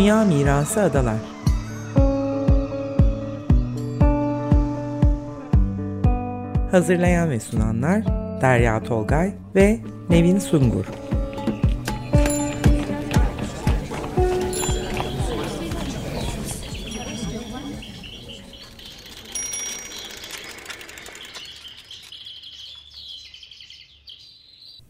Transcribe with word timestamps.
Dünya 0.00 0.24
Mirası 0.24 0.82
Adalar. 0.82 1.16
Hazırlayan 6.70 7.30
ve 7.30 7.40
sunanlar 7.40 8.04
Derya 8.40 8.82
Tolgay 8.82 9.34
ve 9.54 9.80
Nevin 10.08 10.38
Sungur. 10.38 10.84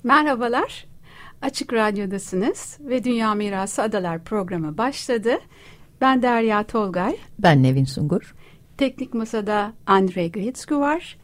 Merhabalar, 0.05 0.90
Açık 1.43 1.73
Radyo'dasınız 1.73 2.79
ve 2.81 3.05
Dünya 3.05 3.35
Mirası 3.35 3.83
Adalar 3.83 4.25
programı 4.25 4.79
başladı. 4.79 5.39
Ben 6.01 6.23
Derya 6.23 6.63
Tolgay. 6.63 7.17
Ben 7.39 7.63
Nevin 7.63 7.85
Sungur. 7.85 8.35
Teknik 8.79 9.15
Masa'da 9.15 9.73
Andrei 9.87 10.33
Gritsku 10.33 10.81
var. 10.81 11.19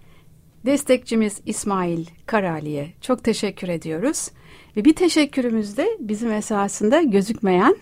Destekçimiz 0.67 1.41
İsmail 1.47 2.07
Karali'ye 2.27 2.93
çok 3.01 3.25
teşekkür 3.25 3.69
ediyoruz. 3.69 4.31
Ve 4.77 4.85
bir 4.85 4.95
teşekkürümüz 4.95 5.77
de 5.77 5.89
bizim 6.01 6.33
esasında 6.33 7.03
gözükmeyen 7.03 7.77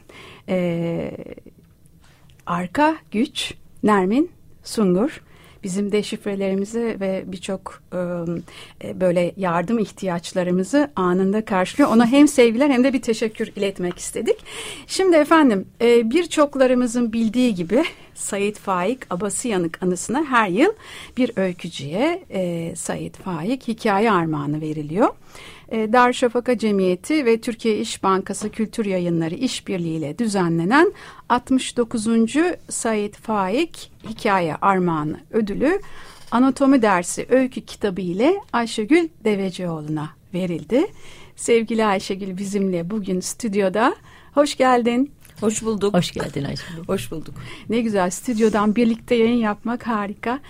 e, 0.49 1.11
arka 2.47 2.97
güç 3.11 3.55
Nermin 3.83 4.31
Sungur 4.63 5.23
bizim 5.65 5.93
deşifrelerimizi 5.93 6.97
ve 7.01 7.25
birçok 7.27 7.83
e, 8.85 9.01
böyle 9.01 9.33
yardım 9.37 9.79
ihtiyaçlarımızı 9.79 10.91
anında 10.97 11.45
karşılıyor. 11.45 11.91
Ona 11.91 12.07
hem 12.07 12.29
sevgiler 12.29 12.71
hem 12.71 12.85
de 12.85 12.93
bir 12.93 13.03
teşekkür 13.03 13.53
iletmek 13.57 13.99
istedik. 13.99 14.37
Şimdi 14.87 15.17
efendim 15.17 15.67
e, 15.81 16.11
birçoklarımızın 16.11 17.13
bildiği 17.13 17.55
gibi 17.55 17.85
Said 18.15 18.57
Faik 18.57 19.13
Abasıyanık 19.13 19.83
anısına 19.83 20.25
her 20.25 20.49
yıl 20.49 20.73
bir 21.17 21.31
öykücüye 21.37 22.23
e, 22.31 22.73
Said 22.77 23.15
Faik 23.15 23.69
hikaye 23.69 24.13
armağanı 24.13 24.61
veriliyor. 24.61 25.09
E, 25.69 25.93
Darüşşafaka 25.93 26.59
Cemiyeti 26.59 27.27
ve 27.27 27.41
Türkiye 27.41 27.79
İş 27.79 28.03
Bankası 28.03 28.51
Kültür 28.51 28.85
Yayınları 28.85 29.35
işbirliğiyle 29.35 30.19
düzenlenen 30.19 30.93
69. 31.29 32.07
Said 32.69 33.15
Faik 33.15 33.93
Hikaye 34.09 34.55
Armağanı 34.55 35.21
ödülü 35.31 35.81
Anatomi 36.31 36.83
dersi 36.83 37.27
öykü 37.31 37.61
kitabı 37.61 38.01
ile 38.01 38.41
Ayşegül 38.53 39.09
Devecioğlu'na 39.25 40.11
verildi. 40.35 40.87
Sevgili 41.37 41.85
Ayşegül 41.85 42.37
bizimle 42.37 42.91
bugün 42.91 43.21
stüdyoda. 43.21 43.97
Hoş 44.35 44.57
geldin. 44.57 45.13
Hoş 45.41 45.63
bulduk. 45.63 45.95
Hoş 45.95 46.13
geldin 46.13 46.45
Ayşegül. 46.45 46.85
Hoş 46.87 47.11
bulduk. 47.11 47.35
Ne 47.69 47.81
güzel 47.81 48.11
stüdyodan 48.11 48.77
birlikte 48.77 49.15
yayın 49.15 49.37
yapmak 49.37 49.87
harika. 49.87 50.41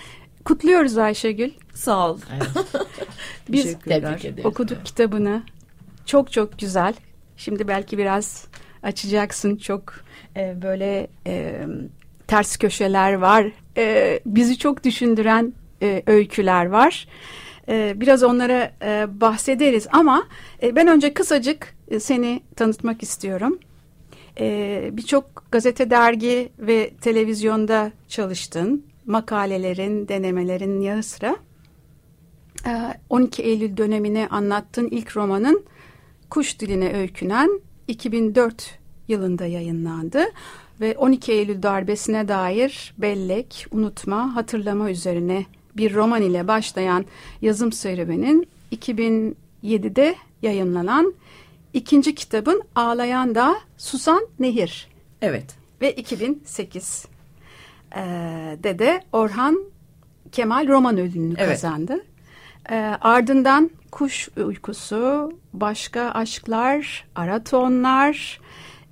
Kutluyoruz 0.44 0.98
Ayşegül. 0.98 1.50
Sağ 1.74 2.10
ol. 2.10 2.18
Evet. 2.32 2.48
Biz 3.48 3.76
okuduk 4.44 4.76
evet. 4.76 4.84
kitabını. 4.84 5.42
Çok 6.06 6.32
çok 6.32 6.58
güzel. 6.58 6.94
Şimdi 7.36 7.68
belki 7.68 7.98
biraz 7.98 8.46
açacaksın. 8.82 9.56
Çok 9.56 9.94
e, 10.36 10.62
böyle 10.62 11.08
e, 11.26 11.66
ters 12.26 12.56
köşeler 12.56 13.12
var. 13.12 13.46
E, 13.76 14.20
bizi 14.26 14.58
çok 14.58 14.84
düşündüren 14.84 15.52
e, 15.82 16.02
öyküler 16.06 16.66
var. 16.66 17.08
E, 17.68 17.92
biraz 17.96 18.22
onlara 18.22 18.72
e, 18.82 19.20
bahsederiz 19.20 19.86
ama 19.92 20.28
e, 20.62 20.76
ben 20.76 20.86
önce 20.86 21.14
kısacık 21.14 21.74
e, 21.88 22.00
seni 22.00 22.42
tanıtmak 22.56 23.02
istiyorum. 23.02 23.58
E, 24.40 24.88
Birçok 24.92 25.44
gazete, 25.52 25.90
dergi 25.90 26.48
ve 26.58 26.90
televizyonda 27.00 27.92
çalıştın 28.08 28.84
makalelerin, 29.06 30.08
denemelerin 30.08 30.80
yanı 30.80 31.02
sıra 31.02 31.36
12 33.10 33.42
e, 33.42 33.46
Eylül 33.46 33.76
dönemini 33.76 34.28
anlattığın 34.28 34.88
ilk 34.88 35.16
romanın 35.16 35.64
Kuş 36.30 36.60
Diline 36.60 36.96
Öykünen 36.96 37.60
2004 37.88 38.78
yılında 39.08 39.46
yayınlandı 39.46 40.24
ve 40.80 40.96
12 40.98 41.32
Eylül 41.32 41.62
darbesine 41.62 42.28
dair 42.28 42.94
bellek, 42.98 43.66
unutma, 43.70 44.36
hatırlama 44.36 44.90
üzerine 44.90 45.46
bir 45.76 45.94
roman 45.94 46.22
ile 46.22 46.48
başlayan 46.48 47.04
yazım 47.42 47.72
serüvenin 47.72 48.48
2007'de 48.72 50.14
yayınlanan 50.42 51.14
ikinci 51.72 52.14
kitabın 52.14 52.62
Ağlayan 52.74 53.34
da 53.34 53.56
Susan 53.78 54.26
Nehir. 54.38 54.88
Evet. 55.22 55.56
Ve 55.80 55.92
2008 55.92 57.06
e, 57.96 58.02
Dede 58.64 59.00
Orhan 59.12 59.58
Kemal 60.32 60.68
roman 60.68 60.98
ödülünü 60.98 61.34
evet. 61.38 61.50
kazandı. 61.50 62.04
E, 62.70 62.76
ardından 63.00 63.70
Kuş 63.90 64.28
Uykusu, 64.36 65.32
Başka 65.52 66.00
Aşklar, 66.10 67.06
Aratonlar, 67.14 68.40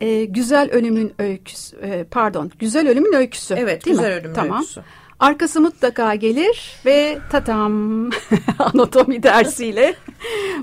e, 0.01 0.25
Güzel 0.25 0.71
Ölümün 0.71 1.13
Öyküsü, 1.19 1.77
e, 1.77 2.05
pardon 2.05 2.51
Güzel 2.59 2.89
Ölümün 2.89 3.13
Öyküsü. 3.13 3.55
Evet, 3.55 3.87
değil 3.87 3.97
Güzel 3.97 4.11
mi? 4.11 4.15
Ölümün 4.15 4.35
tamam. 4.35 4.59
Öyküsü. 4.59 4.83
Arkası 5.23 5.61
mutlaka 5.61 6.15
gelir 6.15 6.77
ve 6.87 7.19
tatam 7.31 8.11
anatomi 8.59 9.23
dersiyle 9.23 9.95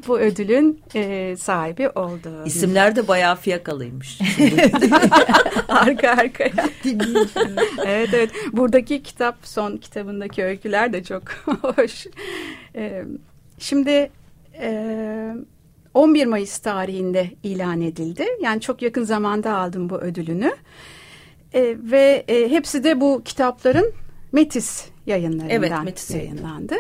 bu 0.08 0.20
ödülün 0.20 0.82
e, 0.96 1.36
sahibi 1.40 1.90
oldu. 1.90 2.30
İsimler 2.46 2.96
de 2.96 3.08
bayağı 3.08 3.36
fiyakalıymış. 3.36 4.20
Arka 5.68 6.10
arkaya. 6.10 6.52
evet 7.86 8.10
evet. 8.14 8.32
Buradaki 8.52 9.04
kitap 9.04 9.36
son 9.44 9.78
kitabındaki 9.78 10.44
öyküler 10.44 10.94
de 10.94 11.04
çok 11.04 11.24
hoş. 11.62 12.08
E, 12.76 13.04
şimdi 13.60 14.12
e, 14.60 15.36
11 15.94 16.26
Mayıs 16.26 16.58
tarihinde 16.58 17.30
ilan 17.44 17.82
edildi. 17.82 18.26
Yani 18.42 18.62
çok 18.62 18.82
yakın 18.82 19.04
zamanda 19.04 19.58
aldım 19.58 19.90
bu 19.90 19.98
ödülünü. 19.98 20.52
E, 21.54 21.78
ve 21.80 22.24
e, 22.28 22.50
hepsi 22.50 22.84
de 22.84 23.02
bu 23.02 23.22
kitapların 23.26 23.94
Metis 24.32 24.86
yayınlarından 25.06 25.50
evet, 25.50 25.72
Metis 25.84 26.12
yayınlandı. 26.12 26.76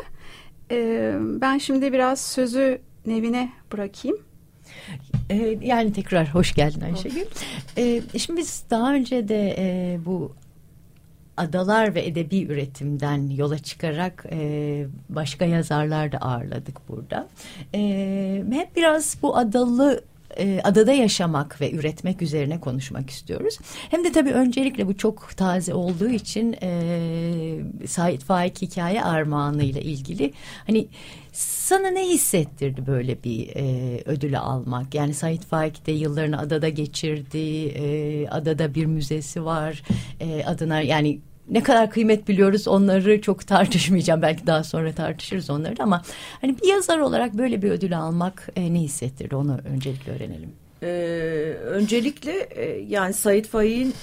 Ee, 0.71 1.15
ben 1.19 1.57
şimdi 1.57 1.93
biraz 1.93 2.21
sözü 2.21 2.81
Nevin'e 3.05 3.49
bırakayım. 3.71 4.17
Ee, 5.29 5.57
yani 5.61 5.93
tekrar 5.93 6.33
hoş 6.33 6.53
geldin 6.53 6.81
Ayşegül. 6.81 7.25
Ee, 7.77 8.01
şimdi 8.17 8.39
biz 8.39 8.63
daha 8.69 8.93
önce 8.93 9.27
de 9.27 9.55
e, 9.57 9.99
bu 10.05 10.33
adalar 11.37 11.95
ve 11.95 12.05
edebi 12.05 12.43
üretimden 12.43 13.29
yola 13.29 13.59
çıkarak 13.59 14.25
e, 14.31 14.85
başka 15.09 15.45
yazarlar 15.45 16.11
da 16.11 16.17
ağırladık 16.17 16.89
burada. 16.89 17.27
E, 17.73 18.43
hep 18.51 18.75
biraz 18.75 19.17
bu 19.21 19.37
adalı 19.37 20.03
e, 20.37 20.61
adada 20.63 20.93
yaşamak 20.93 21.61
ve 21.61 21.71
üretmek 21.71 22.21
üzerine 22.21 22.59
konuşmak 22.59 23.09
istiyoruz. 23.09 23.57
Hem 23.91 24.03
de 24.03 24.11
tabii 24.11 24.31
öncelikle 24.31 24.87
bu 24.87 24.97
çok 24.97 25.37
taze 25.37 25.73
olduğu 25.73 26.09
için 26.09 26.55
e, 26.61 27.87
Sait 27.87 28.23
Faik 28.23 28.61
hikaye 28.61 29.03
armağanı 29.03 29.63
ile 29.63 29.81
ilgili 29.81 30.33
hani 30.67 30.87
sana 31.33 31.87
ne 31.87 32.07
hissettirdi 32.07 32.87
böyle 32.87 33.23
bir 33.23 33.49
e, 33.55 33.97
ödülü 34.05 34.37
almak? 34.37 34.95
Yani 34.95 35.13
Sait 35.13 35.45
Faik 35.45 35.87
de 35.87 35.91
yıllarını 35.91 36.39
adada 36.39 36.69
geçirdi. 36.69 37.67
E, 37.67 38.27
adada 38.27 38.75
bir 38.75 38.85
müzesi 38.85 39.45
var. 39.45 39.83
E, 40.19 40.43
adına 40.43 40.81
yani 40.81 41.19
ne 41.49 41.63
kadar 41.63 41.89
kıymet 41.89 42.27
biliyoruz 42.27 42.67
onları 42.67 43.21
çok 43.21 43.47
tartışmayacağım. 43.47 44.21
Belki 44.21 44.47
daha 44.47 44.63
sonra 44.63 44.93
tartışırız 44.93 45.49
onları 45.49 45.75
ama 45.79 46.01
hani 46.41 46.57
bir 46.61 46.67
yazar 46.67 46.99
olarak 46.99 47.33
böyle 47.33 47.61
bir 47.61 47.71
ödül 47.71 47.97
almak 47.97 48.49
e, 48.55 48.73
ne 48.73 48.79
hissettirdi 48.79 49.35
onu 49.35 49.59
öncelikle 49.73 50.11
öğrenelim. 50.11 50.51
Ee, 50.83 50.87
öncelikle 51.65 52.31
e, 52.31 52.79
yani 52.79 53.13
Said 53.13 53.45
Faik'in 53.45 53.93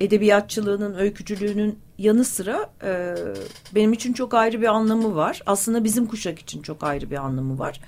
edebiyatçılığının, 0.00 0.94
öykücülüğünün 0.94 1.78
yanı 1.98 2.24
sıra 2.24 2.70
e, 2.84 3.14
benim 3.74 3.92
için 3.92 4.12
çok 4.12 4.34
ayrı 4.34 4.60
bir 4.60 4.66
anlamı 4.66 5.16
var. 5.16 5.42
Aslında 5.46 5.84
bizim 5.84 6.06
kuşak 6.06 6.38
için 6.38 6.62
çok 6.62 6.84
ayrı 6.84 7.10
bir 7.10 7.16
anlamı 7.16 7.58
var. 7.58 7.80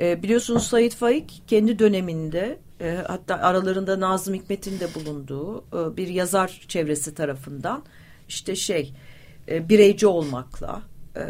E, 0.00 0.22
biliyorsunuz 0.22 0.62
Said 0.62 0.92
Faik 0.92 1.42
kendi 1.46 1.78
döneminde 1.78 2.58
e, 2.80 2.98
hatta 3.06 3.34
aralarında 3.34 4.00
Nazım 4.00 4.34
Hikmet'in 4.34 4.80
de 4.80 4.94
bulunduğu 4.94 5.58
e, 5.58 5.96
bir 5.96 6.08
yazar 6.08 6.60
çevresi 6.68 7.14
tarafından 7.14 7.82
işte 8.28 8.56
şey 8.56 8.92
e, 9.48 9.68
bireyci 9.68 10.06
olmakla 10.06 10.82
e, 11.16 11.22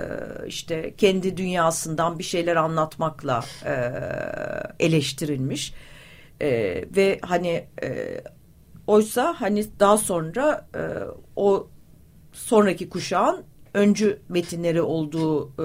işte 0.46 0.94
kendi 0.96 1.37
dünyasından 1.37 2.19
bir 2.19 2.25
şeyler 2.25 2.56
anlatmakla 2.56 3.44
e, 3.64 3.93
eleştirilmiş 4.81 5.75
e, 6.40 6.48
ve 6.96 7.19
hani 7.22 7.64
e, 7.82 8.20
oysa 8.87 9.34
hani 9.38 9.66
daha 9.81 9.98
sonra 9.98 10.69
e, 10.75 10.82
o 11.37 11.69
sonraki 12.32 12.88
kuşağın 12.88 13.44
öncü 13.75 14.19
metinleri 14.28 14.82
olduğu 14.82 15.49
e, 15.49 15.62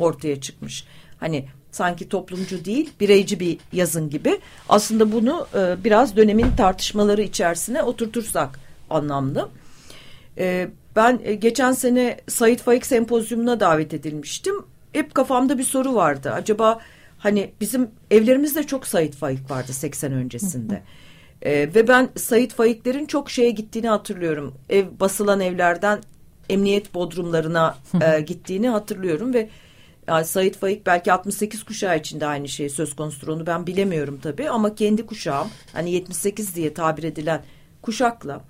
ortaya 0.00 0.40
çıkmış. 0.40 0.84
Hani 1.20 1.48
sanki 1.70 2.08
toplumcu 2.08 2.64
değil 2.64 2.92
bireyci 3.00 3.40
bir 3.40 3.58
yazın 3.72 4.10
gibi. 4.10 4.40
Aslında 4.68 5.12
bunu 5.12 5.46
e, 5.54 5.84
biraz 5.84 6.16
dönemin 6.16 6.50
tartışmaları 6.56 7.22
içerisine 7.22 7.82
oturtursak 7.82 8.60
anlamlı. 8.90 9.48
E, 10.38 10.68
ben 10.96 11.20
e, 11.24 11.34
geçen 11.34 11.72
sene 11.72 12.20
Said 12.28 12.58
Faik 12.58 12.86
sempozyumuna 12.86 13.60
davet 13.60 13.94
edilmiştim. 13.94 14.54
Hep 14.92 15.14
kafamda 15.14 15.58
bir 15.58 15.64
soru 15.64 15.94
vardı. 15.94 16.30
Acaba 16.30 16.80
hani 17.18 17.50
bizim 17.60 17.90
evlerimizde 18.10 18.62
çok 18.62 18.86
Said 18.86 19.12
Faik 19.12 19.50
vardı 19.50 19.72
80 19.72 20.12
öncesinde. 20.12 20.82
e, 21.42 21.74
ve 21.74 21.88
ben 21.88 22.08
Said 22.16 22.50
Faiklerin 22.50 23.06
çok 23.06 23.30
şeye 23.30 23.50
gittiğini 23.50 23.88
hatırlıyorum. 23.88 24.54
Ev 24.68 24.84
basılan 25.00 25.40
evlerden 25.40 26.00
emniyet 26.48 26.94
bodrumlarına 26.94 27.78
e, 28.02 28.20
gittiğini 28.20 28.68
hatırlıyorum 28.68 29.34
ve 29.34 29.48
yani 30.08 30.24
Said 30.24 30.54
Faik 30.54 30.86
belki 30.86 31.12
68 31.12 31.62
kuşağı 31.62 31.98
içinde 31.98 32.26
aynı 32.26 32.48
şey 32.48 32.68
söz 32.68 32.96
konusu 32.96 33.32
onu 33.32 33.46
ben 33.46 33.66
bilemiyorum 33.66 34.18
tabii 34.22 34.50
ama 34.50 34.74
kendi 34.74 35.06
kuşağım 35.06 35.48
hani 35.72 35.90
78 35.90 36.54
diye 36.54 36.74
tabir 36.74 37.02
edilen 37.02 37.42
kuşakla 37.82 38.40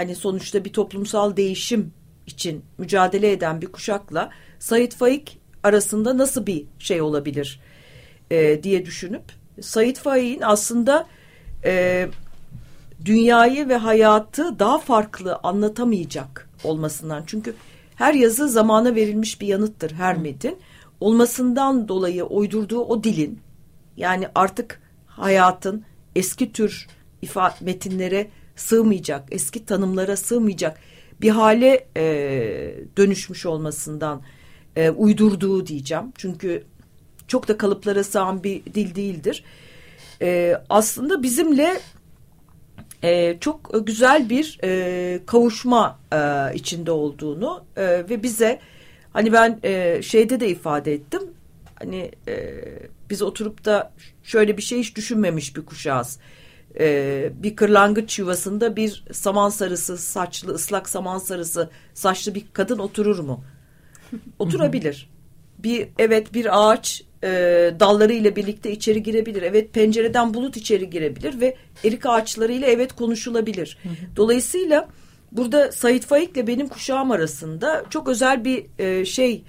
hani 0.00 0.14
sonuçta 0.14 0.64
bir 0.64 0.72
toplumsal 0.72 1.36
değişim 1.36 1.92
için 2.26 2.64
mücadele 2.78 3.32
eden 3.32 3.60
bir 3.60 3.66
kuşakla 3.66 4.30
Said 4.58 4.92
Faik 4.92 5.38
arasında 5.62 6.18
nasıl 6.18 6.46
bir 6.46 6.66
şey 6.78 7.00
olabilir 7.00 7.60
e, 8.30 8.62
diye 8.62 8.86
düşünüp 8.86 9.22
Said 9.60 9.96
Faik'in 9.96 10.40
aslında 10.42 11.06
e, 11.64 12.08
dünyayı 13.04 13.68
ve 13.68 13.76
hayatı 13.76 14.58
daha 14.58 14.78
farklı 14.78 15.40
anlatamayacak 15.42 16.48
olmasından 16.64 17.22
çünkü 17.26 17.54
her 17.94 18.14
yazı 18.14 18.48
zamana 18.48 18.94
verilmiş 18.94 19.40
bir 19.40 19.46
yanıttır 19.46 19.92
her 19.92 20.16
metin. 20.16 20.58
Olmasından 21.00 21.88
dolayı 21.88 22.24
uydurduğu 22.24 22.80
o 22.80 23.04
dilin 23.04 23.40
yani 23.96 24.28
artık 24.34 24.82
hayatın 25.06 25.84
eski 26.16 26.52
tür 26.52 26.86
ifade 27.22 27.54
metinlere 27.60 28.30
sığmayacak, 28.60 29.28
eski 29.30 29.64
tanımlara 29.64 30.16
sığmayacak 30.16 30.80
bir 31.20 31.30
hale 31.30 31.86
e, 31.96 32.04
dönüşmüş 32.96 33.46
olmasından 33.46 34.22
e, 34.76 34.90
uydurduğu 34.90 35.66
diyeceğim. 35.66 36.04
Çünkü 36.16 36.64
çok 37.28 37.48
da 37.48 37.58
kalıplara 37.58 38.04
sığan 38.04 38.44
bir 38.44 38.64
dil 38.64 38.94
değildir. 38.94 39.44
E, 40.22 40.56
aslında 40.68 41.22
bizimle 41.22 41.80
e, 43.02 43.38
çok 43.40 43.86
güzel 43.86 44.30
bir 44.30 44.58
e, 44.64 45.20
kavuşma 45.26 45.98
e, 46.12 46.54
içinde 46.54 46.90
olduğunu 46.90 47.64
e, 47.76 47.82
ve 47.86 48.22
bize 48.22 48.60
Hani 49.12 49.32
ben 49.32 49.58
e, 49.62 50.02
şeyde 50.02 50.40
de 50.40 50.48
ifade 50.48 50.92
ettim. 50.92 51.22
Hani 51.74 52.10
e, 52.28 52.54
biz 53.10 53.22
oturup 53.22 53.64
da 53.64 53.92
şöyle 54.22 54.56
bir 54.56 54.62
şey 54.62 54.78
hiç 54.78 54.96
düşünmemiş 54.96 55.56
bir 55.56 55.64
kuşağız. 55.64 56.18
E, 56.78 57.32
bir 57.34 57.56
kırlangıç 57.56 58.18
yuvasında 58.18 58.76
bir 58.76 59.04
saman 59.12 59.48
sarısı 59.48 59.98
saçlı 59.98 60.54
ıslak 60.54 60.88
saman 60.88 61.18
sarısı 61.18 61.70
saçlı 61.94 62.34
bir 62.34 62.44
kadın 62.52 62.78
oturur 62.78 63.18
mu? 63.18 63.44
Oturabilir. 64.38 65.08
bir 65.58 65.88
evet 65.98 66.34
bir 66.34 66.70
ağaç 66.70 67.04
e, 67.24 67.28
dalları 67.80 68.12
ile 68.12 68.36
birlikte 68.36 68.72
içeri 68.72 69.02
girebilir. 69.02 69.42
Evet 69.42 69.74
pencereden 69.74 70.34
bulut 70.34 70.56
içeri 70.56 70.90
girebilir 70.90 71.40
ve 71.40 71.56
erik 71.84 72.06
ağaçlarıyla 72.06 72.68
evet 72.68 72.92
konuşulabilir. 72.92 73.78
Dolayısıyla 74.16 74.88
burada 75.32 75.72
Sait 75.72 76.06
Faik 76.06 76.30
ile 76.36 76.46
benim 76.46 76.68
kuşağım 76.68 77.10
arasında 77.10 77.84
çok 77.90 78.08
özel 78.08 78.44
bir 78.44 78.66
e, 78.78 79.04
şey 79.04 79.44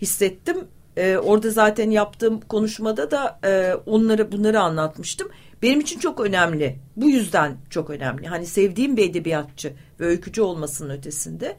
hissettim. 0.00 0.56
E, 0.96 1.16
orada 1.16 1.50
zaten 1.50 1.90
yaptığım 1.90 2.40
konuşmada 2.40 3.10
da 3.10 3.38
e, 3.44 3.74
onları 3.86 4.32
bunları 4.32 4.60
anlatmıştım. 4.60 5.28
Benim 5.62 5.80
için 5.80 5.98
çok 5.98 6.20
önemli. 6.20 6.78
Bu 6.96 7.10
yüzden 7.10 7.56
çok 7.70 7.90
önemli. 7.90 8.26
Hani 8.26 8.46
sevdiğim 8.46 8.96
bir 8.96 9.10
edebiyatçı 9.10 9.72
ve 10.00 10.06
öykücü 10.06 10.42
olmasının 10.42 10.90
ötesinde. 10.90 11.56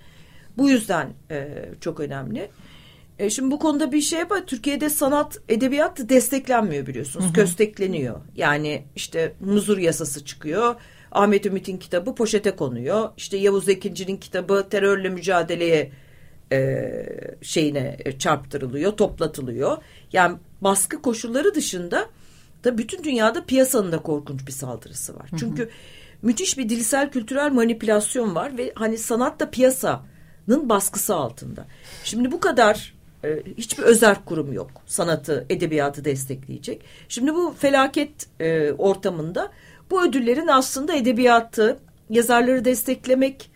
Bu 0.58 0.70
yüzden 0.70 1.14
e, 1.32 1.66
çok 1.82 2.00
önemli. 2.00 2.50
E, 3.20 3.30
şimdi 3.30 3.52
bu 3.52 3.60
konuda 3.60 3.92
bir 3.92 4.02
şey 4.02 4.30
var. 4.30 4.46
Türkiye'de 4.48 4.90
sanat, 4.90 5.40
edebiyat 5.50 6.10
desteklenmiyor 6.10 6.88
biliyorsunuz. 6.88 7.26
Hı 7.26 7.30
hı. 7.30 7.34
Köstekleniyor. 7.34 8.20
Yani 8.36 8.84
işte 8.96 9.34
muzur 9.40 9.78
yasası 9.78 10.26
çıkıyor 10.26 10.76
Ahmet 11.12 11.46
Ümit'in 11.46 11.78
kitabı 11.78 12.16
poşete 12.16 12.56
konuyor. 12.56 13.10
İşte 13.18 13.38
Yavuz 13.38 13.70
Ekinci'nin 13.70 14.18
kitabı 14.18 14.68
terörle 14.70 15.10
mücadeleye 15.10 15.92
e, 16.52 16.82
şeyine 17.42 17.98
e, 18.06 18.18
çarptırılıyor, 18.18 18.92
toplatılıyor. 18.92 19.78
Yani 20.14 20.38
baskı 20.62 21.02
koşulları 21.02 21.56
dışında 21.56 22.10
da 22.64 22.78
bütün 22.78 23.04
dünyada 23.04 23.46
piyasanın 23.46 23.92
da 23.92 23.98
korkunç 23.98 24.48
bir 24.48 24.52
saldırısı 24.52 25.16
var. 25.16 25.28
Hı 25.30 25.36
hı. 25.36 25.40
Çünkü 25.40 25.70
müthiş 26.22 26.58
bir 26.58 26.70
dilsel 26.70 27.12
kültürel 27.12 27.52
manipülasyon 27.52 28.36
var 28.36 28.58
ve 28.58 28.72
hani 28.76 28.98
sanat 28.98 29.40
da 29.40 29.50
piyasanın 29.50 30.70
baskısı 30.70 31.16
altında. 31.16 31.66
Şimdi 32.04 32.32
bu 32.32 32.40
kadar 32.40 32.94
e, 33.24 33.44
hiçbir 33.58 33.84
özel 33.84 34.16
kurum 34.26 34.54
yok 34.54 34.72
sanatı, 34.86 35.46
edebiyatı 35.50 36.06
destekleyecek. 36.06 36.82
Şimdi 37.10 37.36
bu 37.36 37.56
felaket 37.60 38.28
e, 38.40 38.72
ortamında 38.72 39.52
bu 39.92 40.04
ödüllerin 40.04 40.48
aslında 40.48 40.96
edebiyatı, 40.96 41.80
yazarları 42.10 42.66
desteklemek 42.66 43.52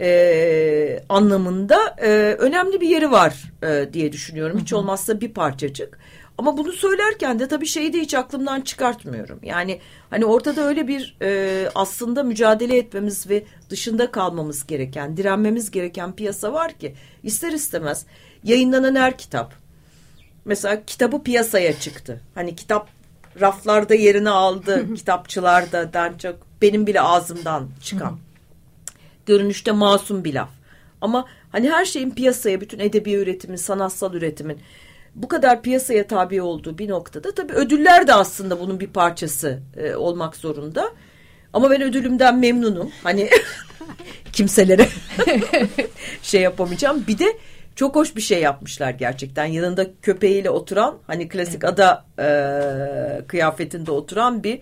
e, 0.00 1.00
anlamında 1.08 1.96
e, 1.98 2.08
önemli 2.38 2.80
bir 2.80 2.88
yeri 2.88 3.10
var 3.10 3.52
e, 3.62 3.92
diye 3.92 4.12
düşünüyorum. 4.12 4.58
Hiç 4.60 4.72
olmazsa 4.72 5.20
bir 5.20 5.32
parçacık. 5.32 5.98
Ama 6.38 6.56
bunu 6.56 6.72
söylerken 6.72 7.38
de 7.38 7.48
tabii 7.48 7.66
şeyi 7.66 7.92
de 7.92 8.00
hiç 8.00 8.14
aklımdan 8.14 8.60
çıkartmıyorum. 8.60 9.38
Yani 9.42 9.80
hani 10.10 10.24
ortada 10.24 10.66
öyle 10.66 10.88
bir 10.88 11.16
e, 11.22 11.68
aslında 11.74 12.22
mücadele 12.22 12.76
etmemiz 12.76 13.30
ve 13.30 13.44
dışında 13.70 14.10
kalmamız 14.10 14.66
gereken, 14.66 15.16
direnmemiz 15.16 15.70
gereken 15.70 16.12
piyasa 16.12 16.52
var 16.52 16.72
ki 16.72 16.94
ister 17.22 17.52
istemez 17.52 18.06
yayınlanan 18.44 18.94
her 18.94 19.18
kitap 19.18 19.54
mesela 20.44 20.84
kitabı 20.84 21.22
piyasaya 21.22 21.80
çıktı. 21.80 22.20
Hani 22.34 22.56
kitap 22.56 22.88
raflarda 23.40 23.94
yerini 23.94 24.30
aldı 24.30 24.94
kitapçılarda 24.94 25.92
den 25.92 26.18
çok 26.18 26.36
benim 26.62 26.86
bile 26.86 27.00
ağzımdan 27.00 27.68
çıkan 27.82 28.18
görünüşte 29.26 29.72
masum 29.72 30.24
bir 30.24 30.34
laf. 30.34 30.50
Ama 31.00 31.26
hani 31.52 31.70
her 31.70 31.84
şeyin 31.84 32.10
piyasaya 32.10 32.60
bütün 32.60 32.78
edebi 32.78 33.12
üretimin, 33.12 33.56
sanatsal 33.56 34.14
üretimin 34.14 34.58
bu 35.14 35.28
kadar 35.28 35.62
piyasaya 35.62 36.06
tabi 36.06 36.42
olduğu 36.42 36.78
bir 36.78 36.88
noktada 36.88 37.34
tabii 37.34 37.52
ödüller 37.52 38.06
de 38.06 38.14
aslında 38.14 38.60
bunun 38.60 38.80
bir 38.80 38.86
parçası 38.86 39.60
e, 39.76 39.94
olmak 39.94 40.36
zorunda. 40.36 40.90
Ama 41.52 41.70
ben 41.70 41.82
ödülümden 41.82 42.38
memnunum. 42.38 42.90
Hani 43.02 43.30
kimselere 44.32 44.88
şey 46.22 46.40
yapamayacağım. 46.40 47.04
Bir 47.08 47.18
de 47.18 47.36
çok 47.76 47.94
hoş 47.94 48.16
bir 48.16 48.20
şey 48.20 48.40
yapmışlar 48.40 48.90
gerçekten. 48.90 49.44
Yanında 49.44 49.86
köpeğiyle 50.02 50.50
oturan 50.50 50.98
hani 51.06 51.28
klasik 51.28 51.64
ada 51.64 52.04
e, 52.18 53.26
kıyafetinde 53.26 53.90
oturan 53.90 54.44
bir 54.44 54.60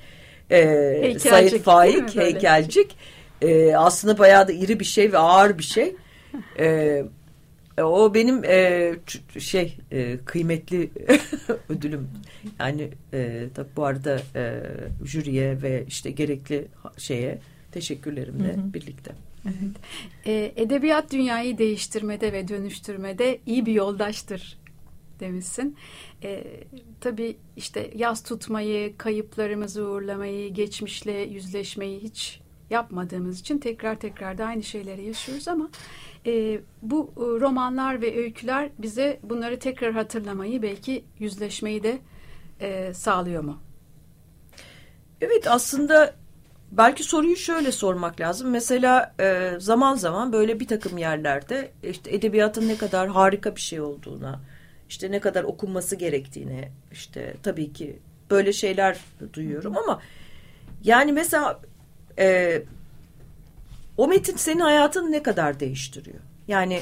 e, 0.51 1.19
Said 1.19 1.63
Faik 1.63 2.17
heykelcik. 2.17 2.97
E, 3.43 3.77
aslında 3.77 4.19
bayağı 4.19 4.49
da 4.49 4.53
iri 4.53 4.81
bir 4.81 4.85
şey 4.85 5.13
ve 5.13 5.19
ağır 5.19 5.59
bir 5.59 5.63
şey. 5.63 5.97
E, 6.59 7.03
o 7.79 8.15
benim 8.15 8.45
e, 8.45 8.93
şey 9.39 9.79
e, 9.91 10.19
kıymetli 10.25 10.91
ödülüm. 11.69 12.09
Yani 12.59 12.89
e, 13.13 13.49
tabi 13.55 13.69
bu 13.77 13.85
arada 13.85 14.21
e, 14.37 14.63
jüriye 15.05 15.63
ve 15.63 15.85
işte 15.89 16.11
gerekli 16.11 16.69
şeye 16.97 17.39
teşekkürlerimle 17.73 18.57
hı 18.57 18.61
hı. 18.61 18.75
birlikte. 18.75 19.13
Evet. 19.45 19.57
E, 20.27 20.63
edebiyat 20.63 21.13
dünyayı 21.13 21.59
değiştirmede 21.59 22.33
ve 22.33 22.49
dönüştürmede 22.49 23.39
iyi 23.47 23.67
bir 23.67 23.73
yoldaştır 23.73 24.59
demişsin. 25.21 25.77
E, 26.23 26.45
tabii 27.01 27.37
işte 27.57 27.91
yaz 27.95 28.23
tutmayı, 28.23 28.97
kayıplarımızı 28.97 29.85
uğurlamayı, 29.85 30.55
geçmişle 30.55 31.13
yüzleşmeyi 31.13 32.01
hiç 32.01 32.41
yapmadığımız 32.71 33.41
için 33.41 33.59
tekrar 33.59 34.01
tekrar 34.01 34.39
da 34.39 34.45
aynı 34.45 34.63
şeyleri 34.63 35.05
yaşıyoruz 35.05 35.49
ama 35.49 35.71
e, 36.27 36.61
bu 36.83 37.13
romanlar 37.17 38.01
ve 38.01 38.19
öyküler 38.19 38.71
bize 38.79 39.21
bunları 39.23 39.59
tekrar 39.59 39.93
hatırlamayı 39.93 40.63
belki 40.63 41.05
yüzleşmeyi 41.19 41.83
de 41.83 41.99
e, 42.61 42.95
sağlıyor 42.95 43.43
mu? 43.43 43.59
Evet 45.21 45.47
aslında 45.47 46.15
Belki 46.73 47.05
soruyu 47.05 47.37
şöyle 47.37 47.73
sormak 47.73 48.21
lazım. 48.21 48.51
Mesela 48.51 49.15
e, 49.21 49.51
zaman 49.59 49.95
zaman 49.95 50.33
böyle 50.33 50.61
bir 50.61 50.67
takım 50.67 50.99
yerlerde 50.99 51.71
işte 51.83 52.15
edebiyatın 52.15 52.69
ne 52.69 52.77
kadar 52.77 53.09
harika 53.09 53.57
bir 53.57 53.61
şey 53.61 53.81
olduğuna, 53.81 54.41
işte 54.89 55.11
ne 55.11 55.21
kadar 55.21 55.45
okunması 55.45 55.97
gerektiğine, 55.97 56.73
işte 56.93 57.35
tabii 57.43 57.73
ki 57.73 57.99
böyle 58.31 58.53
şeyler 58.53 58.99
duyuyorum 59.33 59.77
ama 59.77 60.01
yani 60.85 61.13
mesela 61.13 61.61
e, 62.19 62.63
o 64.03 64.09
metin 64.09 64.37
senin 64.37 64.61
hayatını 64.61 65.13
ne 65.13 65.23
kadar 65.23 65.61
değiştiriyor? 65.61 66.21
Yani 66.49 66.81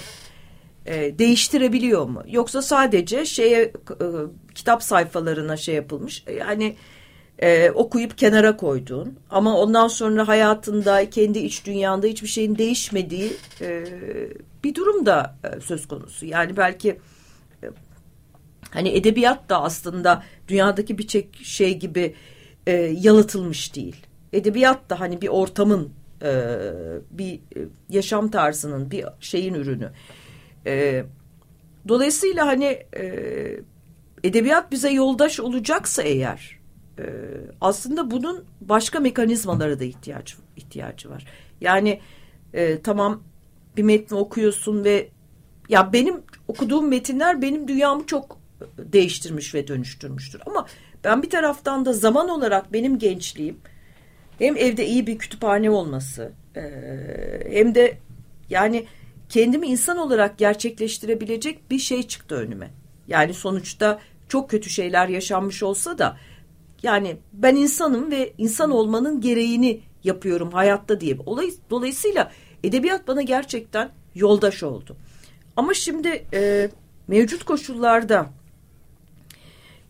e, 0.87 1.19
değiştirebiliyor 1.19 2.05
mu? 2.05 2.23
Yoksa 2.29 2.63
sadece 2.63 3.27
şeye 3.27 3.63
e, 3.63 3.73
kitap 4.55 4.83
sayfalarına 4.83 5.57
şey 5.57 5.75
yapılmış. 5.75 6.25
Yani 6.39 6.77
e, 7.39 7.71
okuyup 7.71 8.19
kenara 8.19 8.57
koyduğun 8.57 9.19
ama 9.31 9.59
ondan 9.59 9.89
sonra 9.89 10.29
hayatında 10.29 11.11
kendi 11.11 11.39
iç 11.39 11.67
dünyanda 11.67 12.07
hiçbir 12.07 12.29
şeyin 12.29 12.59
değişmediği 12.59 13.33
e, 13.61 13.85
bir 14.65 14.75
durum 14.75 15.07
da 15.07 15.37
e, 15.45 15.61
söz 15.61 15.89
konusu. 15.89 16.27
Yani 16.27 16.57
belki 16.57 16.89
e, 17.63 17.67
hani 18.71 18.89
edebiyat 18.89 19.49
da 19.49 19.63
aslında 19.63 20.23
dünyadaki 20.49 20.99
birçok 20.99 21.25
şey 21.43 21.79
gibi 21.79 22.15
e, 22.67 22.73
yalıtılmış 22.77 23.75
değil. 23.75 23.97
Edebiyat 24.33 24.91
da 24.91 25.01
hani 25.01 25.21
bir 25.21 25.29
ortamın 25.29 26.00
e, 26.23 26.31
bir 27.11 27.41
yaşam 27.89 28.31
tarzının 28.31 28.91
bir 28.91 29.05
şeyin 29.21 29.55
ürünü. 29.55 29.91
E, 30.67 31.05
dolayısıyla 31.89 32.47
hani 32.47 32.65
e, 32.97 33.05
edebiyat 34.25 34.73
bize 34.73 34.91
yoldaş 34.91 35.41
olacaksa 35.41 36.03
eğer 36.03 36.59
e, 36.99 37.05
aslında 37.61 38.11
bunun 38.11 38.45
başka 38.61 39.01
mekanizmalara 39.01 39.81
da 39.81 39.85
ihtiyaç 39.85 40.37
ihtiyacı 40.57 41.11
var. 41.11 41.27
Yani 41.61 42.01
e, 42.55 42.83
tamam 42.83 43.23
bir 43.77 43.83
metni 43.83 44.17
okuyorsun 44.19 44.85
ve 44.85 45.09
ya 45.69 45.93
benim 45.93 46.23
okuduğum 46.49 46.89
metinler 46.89 47.43
benim 47.43 47.69
dünyamı 47.69 48.07
çok 48.07 48.39
değiştirmiş 48.79 49.55
ve 49.55 49.69
dönüştürmüştür. 49.69 50.43
Ama 50.47 50.67
ben 51.05 51.23
bir 51.23 51.31
taraftan 51.31 51.85
da 51.85 51.93
zaman 51.93 52.29
olarak 52.29 52.73
benim 52.73 52.99
gençliğim 52.99 53.57
hem 54.41 54.57
evde 54.57 54.87
iyi 54.87 55.07
bir 55.07 55.19
kütüphane 55.19 55.71
olması 55.71 56.33
e, 56.57 56.63
hem 57.51 57.75
de 57.75 57.99
yani 58.51 58.87
kendimi 59.29 59.67
insan 59.67 59.97
olarak 59.97 60.39
gerçekleştirebilecek 60.39 61.71
bir 61.71 61.79
şey 61.79 62.03
çıktı 62.03 62.35
önüme. 62.35 62.71
Yani 63.09 63.35
sonuçta 63.35 64.01
çok 64.29 64.51
kötü 64.51 64.71
şeyler 64.71 65.09
yaşanmış 65.09 65.63
olsa 65.63 65.99
da 65.99 66.17
yani 66.83 67.17
ben 67.33 67.57
insanım 67.57 68.11
ve 68.11 68.33
insan 68.39 68.71
olmanın 68.71 69.21
gereğini 69.21 69.81
yapıyorum 70.05 70.51
hayatta 70.53 71.01
diye. 71.01 71.17
Dolayısıyla 71.71 72.31
edebiyat 72.65 73.09
bana 73.09 73.23
gerçekten 73.23 73.91
yoldaş 74.15 74.63
oldu. 74.63 74.97
Ama 75.57 75.75
şimdi 75.75 76.25
e, 76.33 76.71
mevcut 77.09 77.45
koşullarda 77.45 78.31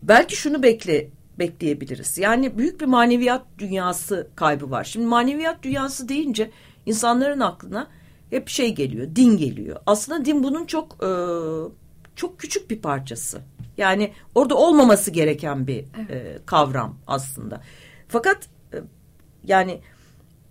belki 0.03 0.35
şunu 0.35 0.63
bekle 0.63 1.07
bekleyebiliriz. 1.39 2.17
Yani 2.17 2.57
büyük 2.57 2.81
bir 2.81 2.85
maneviyat 2.85 3.45
dünyası 3.57 4.27
kaybı 4.35 4.71
var. 4.71 4.83
Şimdi 4.83 5.05
maneviyat 5.05 5.63
dünyası 5.63 6.09
deyince 6.09 6.51
insanların 6.85 7.39
aklına 7.39 7.87
hep 8.29 8.49
şey 8.49 8.75
geliyor, 8.75 9.15
din 9.15 9.37
geliyor. 9.37 9.79
Aslında 9.85 10.25
din 10.25 10.43
bunun 10.43 10.65
çok 10.65 11.03
e, 11.03 11.09
çok 12.15 12.39
küçük 12.39 12.69
bir 12.69 12.79
parçası. 12.79 13.41
Yani 13.77 14.13
orada 14.35 14.55
olmaması 14.55 15.11
gereken 15.11 15.67
bir 15.67 15.85
evet. 15.97 16.11
e, 16.11 16.39
kavram 16.45 16.97
aslında. 17.07 17.61
Fakat 18.07 18.37
e, 18.73 18.77
yani 19.43 19.79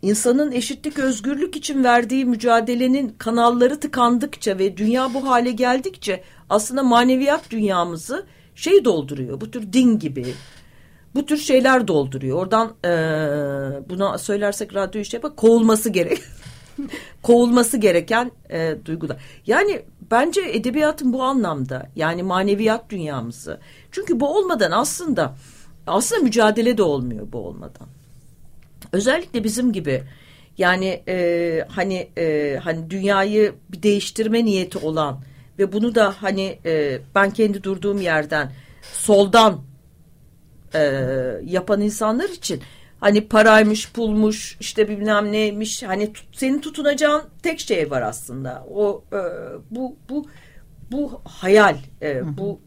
insanın 0.03 0.53
eşitlik 0.53 0.99
özgürlük 0.99 1.57
için 1.57 1.85
verdiği 1.85 2.25
mücadelenin 2.25 3.15
kanalları 3.19 3.81
tıkandıkça 3.81 4.59
ve 4.59 4.77
dünya 4.77 5.15
bu 5.15 5.29
hale 5.29 5.53
geldikçe 5.53 6.23
aslında 6.51 6.83
maneviyat 6.83 7.51
dünyamızı 7.51 8.27
şey 8.55 8.85
dolduruyor. 8.85 9.41
Bu 9.41 9.51
tür 9.51 9.73
din 9.73 9.99
gibi 9.99 10.35
bu 11.15 11.27
tür 11.27 11.37
şeyler 11.37 11.89
dolduruyor. 11.89 12.39
Oradan 12.39 12.75
e, 12.85 12.91
buna 13.91 14.19
söylersek 14.19 14.75
radyo 14.75 15.01
işte 15.01 15.17
yapar 15.17 15.37
kovulması 15.37 15.91
gerek. 15.91 16.19
kovulması 17.23 17.77
gereken 17.77 18.31
e, 18.51 18.77
duygular. 18.85 19.17
Yani 19.47 19.83
bence 20.11 20.41
edebiyatın 20.41 21.13
bu 21.13 21.23
anlamda 21.23 21.91
yani 21.97 22.23
maneviyat 22.23 22.91
dünyamızı. 22.91 23.61
Çünkü 23.93 24.21
bu 24.21 24.39
olmadan 24.39 24.71
aslında 24.71 25.35
aslında 25.87 26.23
mücadele 26.23 26.79
de 26.79 26.83
olmuyor 26.83 27.33
bu 27.33 27.39
olmadan. 27.39 27.89
Özellikle 28.93 29.45
bizim 29.45 29.73
gibi 29.73 30.03
yani 30.59 31.03
e, 31.09 31.67
hani 31.69 32.11
e, 32.19 32.57
hani 32.63 32.91
dünyayı 32.91 33.55
bir 33.73 33.83
değiştirme 33.83 34.45
niyeti 34.45 34.79
olan 34.79 35.21
ve 35.59 35.73
bunu 35.73 35.95
da 35.95 36.15
hani 36.21 36.59
e, 36.65 36.99
ben 37.15 37.31
kendi 37.31 37.63
durduğum 37.65 38.01
yerden 38.01 38.53
soldan 38.93 39.61
e, 40.75 40.81
yapan 41.45 41.81
insanlar 41.81 42.29
için 42.29 42.63
hani 43.01 43.29
paraymış, 43.29 43.93
pulmuş, 43.93 44.57
işte 44.61 44.89
bilmem 44.89 45.33
neymiş. 45.33 45.83
Hani 45.83 46.13
tut, 46.13 46.27
senin 46.33 46.61
tutunacağın 46.61 47.23
tek 47.43 47.61
şey 47.61 47.91
var 47.91 48.03
aslında. 48.03 48.67
O 48.71 49.05
e, 49.13 49.21
bu 49.71 49.97
bu 50.09 50.27
bu 50.93 51.21
hayal, 51.25 51.77
e, 52.03 52.39
bu 52.39 52.61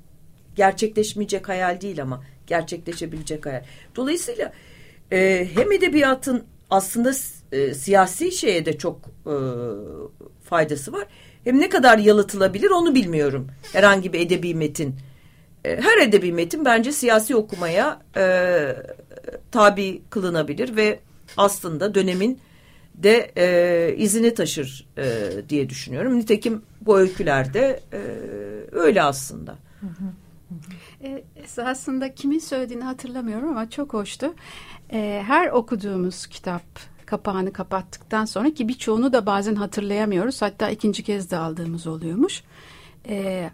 gerçekleşmeyecek 0.56 1.50
hayal 1.50 1.82
değil 1.82 2.02
ama 2.02 2.24
gerçekleşebilecek 2.48 3.46
hayal. 3.46 3.64
Dolayısıyla 3.96 4.54
e, 5.12 5.48
hem 5.56 5.72
edebiyatın 5.72 6.44
aslında 6.70 7.14
e, 7.52 7.74
siyasi 7.74 8.32
şeye 8.32 8.66
de 8.66 8.78
çok 8.78 9.00
e, 9.26 9.36
faydası 10.44 10.94
var. 10.94 11.08
Hem 11.44 11.60
ne 11.60 11.70
kadar 11.70 11.98
yalıtılabilir 11.98 12.70
onu 12.70 12.96
bilmiyorum. 12.96 13.48
Herhangi 13.74 14.14
bir 14.14 14.20
edebi 14.20 14.56
metin. 14.56 14.96
E, 15.66 15.82
her 15.82 15.98
edebi 15.98 16.32
metin 16.32 16.66
bence 16.66 16.92
siyasi 16.92 17.36
okumaya 17.36 18.02
e, 18.18 18.76
tabi 19.52 20.02
kılınabilir 20.10 20.76
ve 20.76 21.00
aslında 21.38 21.96
dönemin 21.96 22.40
de 22.96 23.32
e, 23.38 23.96
izini 23.98 24.34
taşır 24.34 24.88
e, 24.98 25.32
diye 25.50 25.70
düşünüyorum. 25.70 26.20
Nitekim 26.20 26.62
bu 26.82 27.00
öykülerde 27.00 27.80
e, 27.94 28.00
öyle 28.72 29.04
aslında. 29.04 29.56
E, 31.04 31.24
esasında 31.36 32.16
kimin 32.16 32.40
söylediğini 32.40 32.84
hatırlamıyorum 32.84 33.50
ama 33.50 33.70
çok 33.70 33.94
hoştu. 33.94 34.34
E, 34.92 35.24
her 35.28 35.48
okuduğumuz 35.48 36.28
kitap 36.28 36.64
kapağını 37.06 37.54
kapattıktan 37.54 38.26
sonra 38.26 38.54
ki 38.54 38.68
birçoğunu 38.68 39.14
da 39.14 39.26
bazen 39.26 39.56
hatırlayamıyoruz. 39.56 40.42
Hatta 40.42 40.70
ikinci 40.70 41.04
kez 41.04 41.32
de 41.32 41.38
aldığımız 41.38 41.88
oluyormuş. 41.88 42.44
E, 43.08 43.50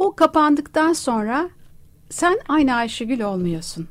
o 0.00 0.14
kapandıktan 0.16 0.92
sonra 0.92 1.50
sen 2.10 2.38
aynı 2.48 2.74
Ayşegül 2.74 3.20
olmuyorsun. 3.20 3.88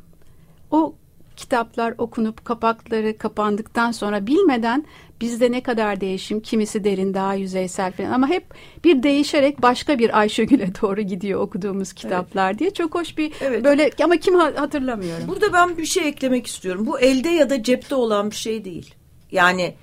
O 0.72 0.96
kitaplar 1.36 1.94
okunup 1.98 2.46
kapakları 2.46 3.18
kapandıktan 3.18 3.92
sonra 3.92 4.28
bilmeden 4.28 4.86
bizde 5.22 5.51
ne 5.51 5.63
kadar 5.63 6.01
değişim, 6.01 6.39
kimisi 6.39 6.84
derin 6.84 7.13
daha 7.13 7.34
yüzeysel 7.34 7.92
falan 7.92 8.12
ama 8.12 8.28
hep 8.28 8.46
bir 8.84 9.04
değişerek 9.04 9.62
başka 9.62 10.00
bir 10.00 10.20
Ayşegül'e 10.20 10.72
doğru 10.82 11.01
gidiyor 11.01 11.42
okuduğumuz 11.42 11.94
kitaplar 11.94 12.50
evet. 12.50 12.60
diye. 12.60 12.74
Çok 12.74 12.96
hoş 12.96 13.18
bir 13.18 13.34
evet. 13.42 13.63
böyle 13.63 13.89
ama 14.04 14.18
kim 14.18 14.36
hatırlamıyorum. 14.36 15.28
Burada 15.28 15.54
ben 15.54 15.78
bir 15.78 15.86
şey 15.86 16.08
eklemek 16.08 16.48
istiyorum. 16.48 16.86
Bu 16.86 17.00
elde 17.00 17.30
ya 17.30 17.50
da 17.50 17.63
cepte 17.63 17.96
olan 17.96 18.32
bir 18.32 18.36
şey 18.36 18.66
değil. 18.66 18.96
Yani 19.32 19.75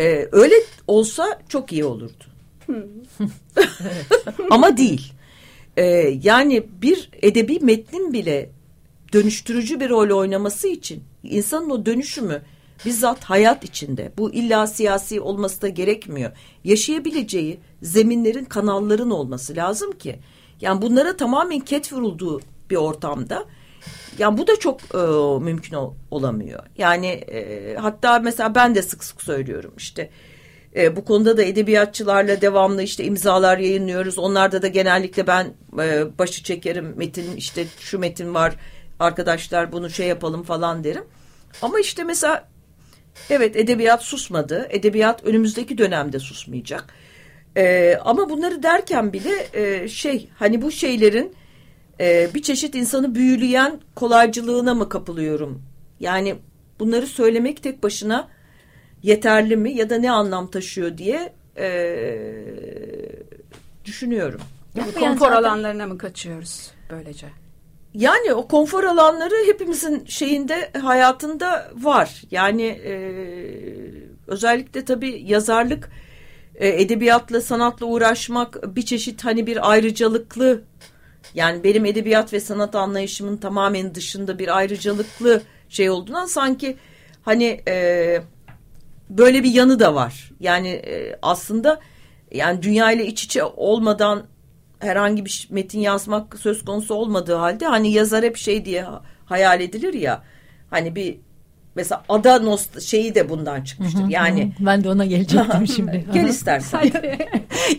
e, 0.00 0.28
öyle 0.32 0.54
olsa 0.86 1.40
çok 1.48 1.72
iyi 1.72 1.84
olurdu. 1.84 2.24
ama 4.50 4.76
değil. 4.76 5.12
E, 5.80 5.84
yani 6.22 6.66
bir 6.82 7.10
edebi 7.22 7.58
metnin 7.60 8.12
bile 8.12 8.50
dönüştürücü 9.12 9.80
bir 9.80 9.90
rol 9.90 10.18
oynaması 10.18 10.68
için 10.68 11.04
insanın 11.22 11.70
o 11.70 11.86
dönüşümü 11.86 12.42
bizzat 12.84 13.24
hayat 13.24 13.64
içinde 13.64 14.12
bu 14.18 14.32
illa 14.32 14.66
siyasi 14.66 15.20
olması 15.20 15.62
da 15.62 15.68
gerekmiyor. 15.68 16.30
Yaşayabileceği 16.64 17.60
zeminlerin 17.82 18.44
kanalların 18.44 19.10
olması 19.10 19.56
lazım 19.56 19.92
ki. 19.92 20.18
Yani 20.60 20.82
bunlara 20.82 21.16
tamamen 21.16 21.60
ket 21.60 21.92
vurulduğu 21.92 22.40
bir 22.70 22.76
ortamda 22.76 23.44
yani 24.18 24.38
bu 24.38 24.46
da 24.46 24.58
çok 24.58 24.80
e, 24.94 24.98
mümkün 25.44 25.76
ol, 25.76 25.94
olamıyor. 26.10 26.62
Yani 26.78 27.06
e, 27.06 27.74
hatta 27.74 28.18
mesela 28.18 28.54
ben 28.54 28.74
de 28.74 28.82
sık 28.82 29.04
sık 29.04 29.22
söylüyorum 29.22 29.74
işte 29.76 30.10
e, 30.76 30.96
bu 30.96 31.04
konuda 31.04 31.36
da 31.36 31.42
edebiyatçılarla 31.42 32.40
devamlı 32.40 32.82
işte 32.82 33.04
imzalar 33.04 33.58
yayınlıyoruz. 33.58 34.18
Onlarda 34.18 34.62
da 34.62 34.68
genellikle 34.68 35.26
ben 35.26 35.54
e, 35.78 36.18
başı 36.18 36.42
çekerim 36.42 36.94
metin 36.96 37.36
işte 37.36 37.64
şu 37.78 37.98
metin 37.98 38.34
var 38.34 38.56
arkadaşlar 39.00 39.72
bunu 39.72 39.90
şey 39.90 40.06
yapalım 40.06 40.42
falan 40.42 40.84
derim. 40.84 41.04
Ama 41.62 41.80
işte 41.80 42.04
mesela 42.04 42.48
evet 43.30 43.56
edebiyat 43.56 44.02
susmadı. 44.02 44.66
Edebiyat 44.70 45.24
önümüzdeki 45.24 45.78
dönemde 45.78 46.18
susmayacak. 46.18 46.94
Ee, 47.56 47.98
ama 48.04 48.30
bunları 48.30 48.62
derken 48.62 49.12
bile 49.12 49.48
e, 49.52 49.88
şey 49.88 50.28
hani 50.34 50.62
bu 50.62 50.70
şeylerin 50.70 51.34
e, 52.00 52.30
bir 52.34 52.42
çeşit 52.42 52.74
insanı 52.74 53.14
büyüleyen 53.14 53.80
kolaycılığına 53.94 54.74
mı 54.74 54.88
kapılıyorum? 54.88 55.62
Yani 56.00 56.34
bunları 56.78 57.06
söylemek 57.06 57.62
tek 57.62 57.82
başına 57.82 58.28
yeterli 59.02 59.56
mi 59.56 59.72
ya 59.72 59.90
da 59.90 59.98
ne 59.98 60.10
anlam 60.10 60.50
taşıyor 60.50 60.98
diye 60.98 61.32
e, 61.56 61.68
düşünüyorum. 63.84 64.40
Yani 64.74 64.92
konfor 64.92 65.32
alanlarına 65.32 65.86
mı 65.86 65.98
kaçıyoruz 65.98 66.70
böylece? 66.90 67.26
Yani 67.94 68.32
o 68.32 68.48
konfor 68.48 68.84
alanları 68.84 69.34
hepimizin 69.46 70.04
şeyinde 70.06 70.70
hayatında 70.82 71.70
var. 71.74 72.22
Yani 72.30 72.62
e, 72.66 72.94
özellikle 74.26 74.84
tabii 74.84 75.22
yazarlık, 75.26 75.90
e, 76.54 76.68
edebiyatla, 76.68 77.40
sanatla 77.40 77.86
uğraşmak 77.86 78.76
bir 78.76 78.82
çeşit 78.82 79.24
hani 79.24 79.46
bir 79.46 79.70
ayrıcalıklı 79.70 80.62
Yani 81.34 81.64
benim 81.64 81.84
edebiyat 81.84 82.32
ve 82.32 82.40
sanat 82.40 82.74
anlayışımın 82.74 83.36
tamamen 83.36 83.94
dışında 83.94 84.38
bir 84.38 84.56
ayrıcalıklı 84.56 85.42
şey 85.68 85.90
olduğundan 85.90 86.26
sanki 86.26 86.76
hani 87.22 87.60
e, 87.68 88.22
böyle 89.10 89.42
bir 89.42 89.50
yanı 89.50 89.78
da 89.78 89.94
var. 89.94 90.30
Yani 90.40 90.68
e, 90.68 91.18
aslında 91.22 91.80
yani 92.32 92.62
dünya 92.62 92.92
ile 92.92 93.06
iç 93.06 93.24
içe 93.24 93.44
olmadan 93.44 94.22
herhangi 94.78 95.24
bir 95.24 95.48
metin 95.50 95.80
yazmak 95.80 96.38
söz 96.38 96.64
konusu 96.64 96.94
olmadığı 96.94 97.34
halde 97.34 97.66
hani 97.66 97.92
yazar 97.92 98.24
hep 98.24 98.36
şey 98.36 98.64
diye 98.64 98.86
hayal 99.24 99.60
edilir 99.60 99.94
ya. 99.94 100.22
Hani 100.70 100.94
bir 100.94 101.18
mesela 101.74 102.04
ada 102.08 102.38
nost 102.38 102.80
şeyi 102.82 103.14
de 103.14 103.28
bundan 103.28 103.62
çıkmıştır. 103.62 104.08
Yani 104.08 104.52
ben 104.60 104.84
de 104.84 104.88
ona 104.88 105.04
gelecektim 105.04 105.66
şimdi. 105.76 106.06
Gel 106.12 106.28
istersen. 106.28 106.82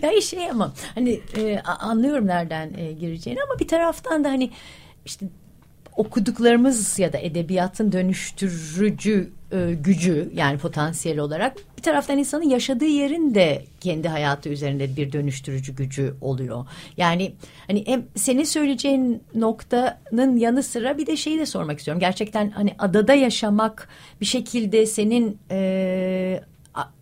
ya 0.02 0.22
şey 0.22 0.50
ama 0.50 0.74
hani 0.96 1.20
e, 1.38 1.60
anlıyorum 1.60 2.28
nereden 2.28 2.74
e, 2.78 2.92
gireceğini 2.92 3.40
ama 3.44 3.60
bir 3.60 3.68
taraftan 3.68 4.24
da 4.24 4.30
hani 4.30 4.52
işte 5.06 5.26
okuduklarımız 6.02 7.00
ya 7.00 7.14
da 7.14 7.18
edebiyatın 7.18 7.92
dönüştürücü 7.92 9.30
e, 9.52 9.74
gücü 9.74 10.32
yani 10.34 10.58
potansiyel 10.58 11.20
olarak 11.20 11.58
bir 11.78 11.82
taraftan 11.84 12.18
insanın 12.18 12.50
yaşadığı 12.50 12.86
yerin 12.86 13.36
de 13.36 13.66
kendi 13.80 14.08
hayatı 14.08 14.50
üzerinde 14.50 14.96
bir 14.96 15.12
dönüştürücü 15.12 15.76
gücü 15.76 16.14
oluyor. 16.22 16.66
Yani 16.98 17.34
hani 17.68 17.88
hem 17.88 18.06
senin 18.16 18.44
söyleyeceğin 18.44 19.24
noktanın 19.36 20.38
yanı 20.38 20.64
sıra 20.64 20.98
bir 20.98 21.08
de 21.08 21.18
şeyi 21.18 21.40
de 21.40 21.46
sormak 21.46 21.80
istiyorum. 21.80 22.00
Gerçekten 22.00 22.50
hani 22.50 22.76
adada 22.80 23.14
yaşamak 23.14 23.90
bir 24.22 24.26
şekilde 24.26 24.86
senin 24.86 25.38
e, 25.52 26.44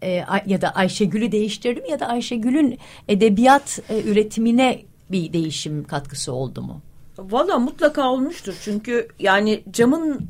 e, 0.03 0.24
ya 0.46 0.62
da 0.62 0.70
Ayşegül'ü 0.75 1.32
değiştirdi 1.32 1.82
mi 1.82 1.91
ya 1.91 2.00
da 2.00 2.08
Ayşegül'ün 2.08 2.77
edebiyat 3.08 3.79
e, 3.89 4.01
üretimine 4.01 4.82
bir 5.12 5.34
değişim 5.34 5.84
katkısı 5.84 6.34
oldu 6.34 6.62
mu? 6.62 6.82
Valla 7.29 7.59
mutlaka 7.59 8.09
olmuştur. 8.11 8.55
Çünkü 8.61 9.07
yani 9.19 9.63
camın 9.71 10.27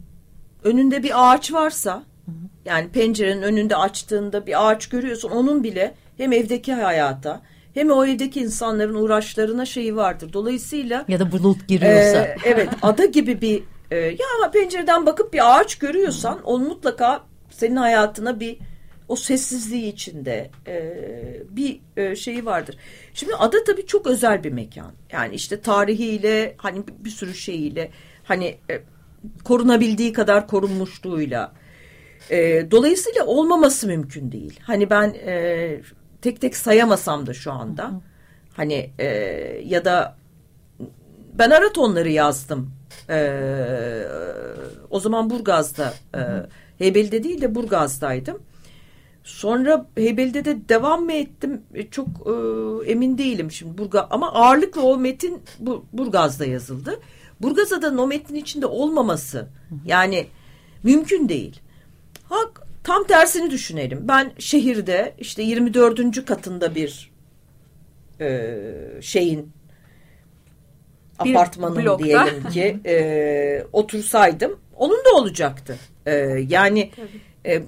önünde 0.63 1.03
bir 1.03 1.33
ağaç 1.33 1.53
varsa 1.53 2.03
yani 2.65 2.89
pencerenin 2.89 3.41
önünde 3.41 3.75
açtığında 3.75 4.47
bir 4.47 4.69
ağaç 4.69 4.89
görüyorsun 4.89 5.29
onun 5.29 5.63
bile 5.63 5.95
hem 6.17 6.33
evdeki 6.33 6.73
hayata 6.73 7.41
hem 7.73 7.91
o 7.91 8.05
evdeki 8.05 8.39
insanların 8.39 8.95
uğraşlarına 8.95 9.65
şeyi 9.65 9.95
vardır. 9.95 10.33
Dolayısıyla 10.33 11.05
ya 11.07 11.19
da 11.19 11.31
bulut 11.31 11.67
giriyorsa. 11.67 12.25
E, 12.25 12.35
evet 12.43 12.69
ada 12.81 13.05
gibi 13.05 13.41
bir 13.41 13.63
e, 13.91 13.97
ya 13.97 14.51
pencereden 14.53 15.05
bakıp 15.05 15.33
bir 15.33 15.59
ağaç 15.59 15.75
görüyorsan 15.75 16.39
onun 16.43 16.67
mutlaka 16.67 17.21
senin 17.51 17.75
hayatına 17.75 18.39
bir 18.39 18.57
o 19.09 19.15
sessizliği 19.15 19.93
içinde 19.93 20.49
e, 20.67 20.93
bir 21.49 21.79
e, 21.97 22.15
şeyi 22.15 22.45
vardır. 22.45 22.77
Şimdi 23.13 23.35
ada 23.35 23.63
tabii 23.63 23.85
çok 23.85 24.07
özel 24.07 24.43
bir 24.43 24.51
mekan. 24.51 24.91
Yani 25.11 25.35
işte 25.35 25.61
tarihiyle 25.61 26.53
hani 26.57 26.83
bir 26.99 27.09
sürü 27.09 27.33
şeyiyle 27.33 27.91
hani 28.23 28.57
e, 28.69 28.81
korunabildiği 29.43 30.13
kadar 30.13 30.47
korunmuşluğuyla. 30.47 31.51
E, 32.29 32.71
dolayısıyla 32.71 33.25
olmaması 33.25 33.87
mümkün 33.87 34.31
değil. 34.31 34.59
Hani 34.63 34.89
ben 34.89 35.13
e, 35.25 35.81
tek 36.21 36.41
tek 36.41 36.57
sayamasam 36.57 37.25
da 37.27 37.33
şu 37.33 37.51
anda. 37.51 37.91
Hani 38.53 38.91
e, 38.99 39.07
ya 39.65 39.85
da 39.85 40.17
ben 41.33 41.49
Aratonları 41.49 42.09
yazdım. 42.09 42.71
E, 43.09 43.19
o 44.89 44.99
zaman 44.99 45.29
Burgaz'da 45.29 45.93
e, 46.15 46.19
Heybeli'de 46.77 47.23
değil 47.23 47.41
de 47.41 47.55
Burgaz'daydım. 47.55 48.48
Sonra 49.29 49.85
Heybeli'de 49.95 50.45
de 50.45 50.69
devam 50.69 51.03
mı 51.05 51.13
ettim 51.13 51.61
e, 51.73 51.89
çok 51.89 52.07
e, 52.07 52.91
emin 52.91 53.17
değilim 53.17 53.51
şimdi 53.51 53.77
Burgaz 53.77 54.05
ama 54.09 54.33
ağırlıkla 54.33 54.81
o 54.81 54.97
metin 54.97 55.41
bu, 55.59 55.85
Burgaz'da 55.93 56.45
yazıldı. 56.45 56.99
Burgaz'da 57.41 58.01
o 58.01 58.07
metnin 58.07 58.39
içinde 58.39 58.65
olmaması 58.65 59.47
yani 59.85 60.27
mümkün 60.83 61.29
değil. 61.29 61.59
Hak 62.23 62.67
tam 62.83 63.03
tersini 63.03 63.51
düşünelim. 63.51 63.99
Ben 64.07 64.31
şehirde 64.39 65.13
işte 65.19 65.43
24. 65.43 66.25
katında 66.25 66.75
bir 66.75 67.11
e, 68.21 68.57
şeyin 69.01 69.51
bir 71.25 71.35
apartmanın 71.35 71.83
blokta. 71.83 72.05
diyelim 72.05 72.49
ki 72.49 72.79
e, 72.85 73.65
otursaydım 73.73 74.59
onun 74.75 75.05
da 75.05 75.15
olacaktı. 75.15 75.77
E, 76.05 76.15
yani 76.47 76.91
e, 77.45 77.63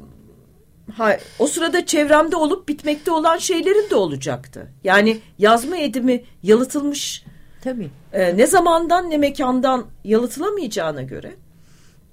ha, 0.94 1.17
o 1.39 1.48
sırada 1.48 1.86
çevremde 1.86 2.36
olup 2.36 2.67
bitmekte 2.67 3.12
olan 3.12 3.38
şeylerin 3.38 3.89
de 3.89 3.96
olacaktı. 3.96 4.67
Yani 4.84 5.20
yazma 5.39 5.78
edimi 5.78 6.24
yalıtılmış 6.44 7.24
Tabii. 7.63 7.89
E, 8.13 8.38
ne 8.38 8.48
zamandan 8.48 9.10
ne 9.10 9.17
mekandan 9.17 9.86
yalıtılamayacağına 10.04 11.02
göre 11.02 11.36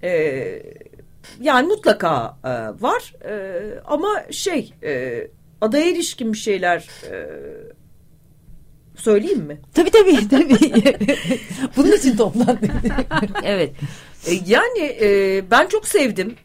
e, 0.03 0.11
yani 1.41 1.69
mutlaka 1.69 2.37
e, 2.45 2.49
var 2.83 3.15
e, 3.25 3.63
ama 3.85 4.25
şey 4.31 4.75
e, 4.83 5.27
adaya 5.61 5.91
ilişkin 5.91 6.33
bir 6.33 6.39
şeyler 6.39 6.89
e, 7.11 7.27
söyleyeyim 8.97 9.43
mi? 9.43 9.61
Tabii 9.75 9.91
tabii 9.91 10.29
tabii. 10.29 10.99
Bunun 11.77 11.93
için 11.93 12.17
toplandık. 12.17 12.71
evet. 13.45 13.73
E, 14.27 14.33
yani 14.47 14.97
e, 15.01 15.43
ben 15.51 15.67
çok 15.67 15.89
sevdim. 15.89 16.37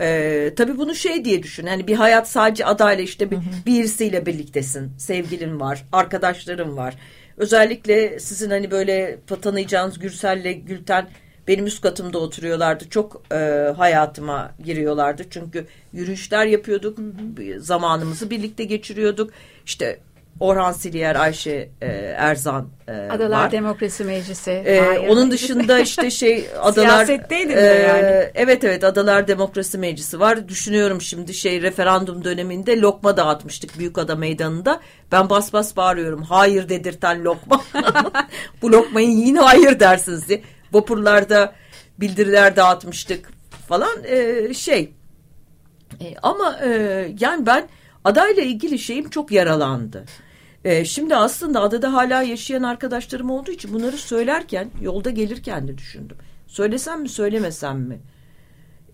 E, 0.00 0.52
tabii 0.56 0.78
bunu 0.78 0.94
şey 0.94 1.24
diye 1.24 1.42
düşün. 1.42 1.66
Hani 1.66 1.86
bir 1.86 1.94
hayat 1.94 2.28
sadece 2.28 2.64
adayla 2.64 3.04
işte 3.04 3.30
bir, 3.30 3.38
birisiyle 3.66 4.26
birliktesin. 4.26 4.92
Sevgilin 4.98 5.60
var, 5.60 5.84
arkadaşların 5.92 6.76
var. 6.76 6.94
Özellikle 7.36 8.20
sizin 8.20 8.50
hani 8.50 8.70
böyle 8.70 9.18
tanıyacağınız 9.42 9.98
Gürsel'le 9.98 10.52
Gülten 10.52 11.08
benim 11.48 11.66
üst 11.66 11.82
katımda 11.82 12.18
oturuyorlardı. 12.18 12.88
Çok 12.88 13.22
e, 13.32 13.36
hayatıma 13.76 14.54
giriyorlardı. 14.64 15.24
Çünkü 15.30 15.66
yürüyüşler 15.92 16.46
yapıyorduk. 16.46 16.98
Hı 16.98 17.02
hı. 17.02 17.60
Zamanımızı 17.60 18.30
birlikte 18.30 18.64
geçiriyorduk. 18.64 19.30
İşte 19.66 19.98
Orhan 20.40 20.72
Siliyer, 20.72 21.16
Ayşe 21.16 21.70
e, 21.80 21.86
Erzan 22.16 22.68
e, 22.88 22.92
Adalar 22.92 23.44
var. 23.44 23.52
Demokrasi 23.52 24.04
Meclisi. 24.04 24.50
E, 24.50 24.98
onun 24.98 25.30
dışında 25.30 25.78
işte 25.78 26.10
şey 26.10 26.48
Adalar 26.60 27.04
Siyasetteydin 27.04 27.56
e, 27.56 27.60
yani. 27.60 28.30
Evet 28.34 28.64
evet 28.64 28.84
Adalar 28.84 29.28
Demokrasi 29.28 29.78
Meclisi 29.78 30.20
var. 30.20 30.48
Düşünüyorum 30.48 31.00
şimdi 31.00 31.34
şey 31.34 31.62
referandum 31.62 32.24
döneminde 32.24 32.80
lokma 32.80 33.16
dağıtmıştık 33.16 33.78
Büyükada 33.78 34.16
Meydanı'nda. 34.16 34.80
Ben 35.12 35.30
bas 35.30 35.52
bas 35.52 35.76
bağırıyorum. 35.76 36.22
Hayır 36.22 36.68
dedirten 36.68 37.24
lokma. 37.24 37.64
Bu 38.62 38.72
lokmayı 38.72 39.08
yiyin 39.08 39.36
hayır 39.36 39.80
dersiniz 39.80 40.28
diye. 40.28 40.42
Vapurlarda 40.72 41.52
bildiriler 42.00 42.56
dağıtmıştık 42.56 43.30
falan 43.68 44.04
e, 44.04 44.54
şey. 44.54 44.92
E, 46.00 46.14
ama 46.22 46.58
e, 46.64 46.68
yani 47.20 47.46
ben 47.46 47.68
adayla 48.04 48.42
ilgili 48.42 48.78
şeyim 48.78 49.10
çok 49.10 49.32
yaralandı. 49.32 50.04
E, 50.66 50.84
şimdi 50.84 51.16
aslında 51.16 51.60
adada 51.60 51.92
hala 51.92 52.22
yaşayan 52.22 52.62
arkadaşlarım 52.62 53.30
olduğu 53.30 53.50
için 53.50 53.72
bunları 53.72 53.96
söylerken 53.96 54.70
yolda 54.80 55.10
gelirken 55.10 55.68
de 55.68 55.78
düşündüm. 55.78 56.16
Söylesem 56.46 57.02
mi 57.02 57.08
söylemesem 57.08 57.80
mi? 57.80 58.00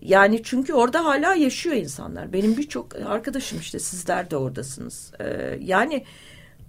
Yani 0.01 0.43
çünkü 0.43 0.73
orada 0.73 1.05
hala 1.05 1.35
yaşıyor 1.35 1.75
insanlar. 1.75 2.33
Benim 2.33 2.57
birçok 2.57 2.95
arkadaşım 2.95 3.59
işte 3.59 3.79
sizler 3.79 4.31
de 4.31 4.37
oradasınız. 4.37 5.11
E, 5.19 5.57
yani 5.61 6.05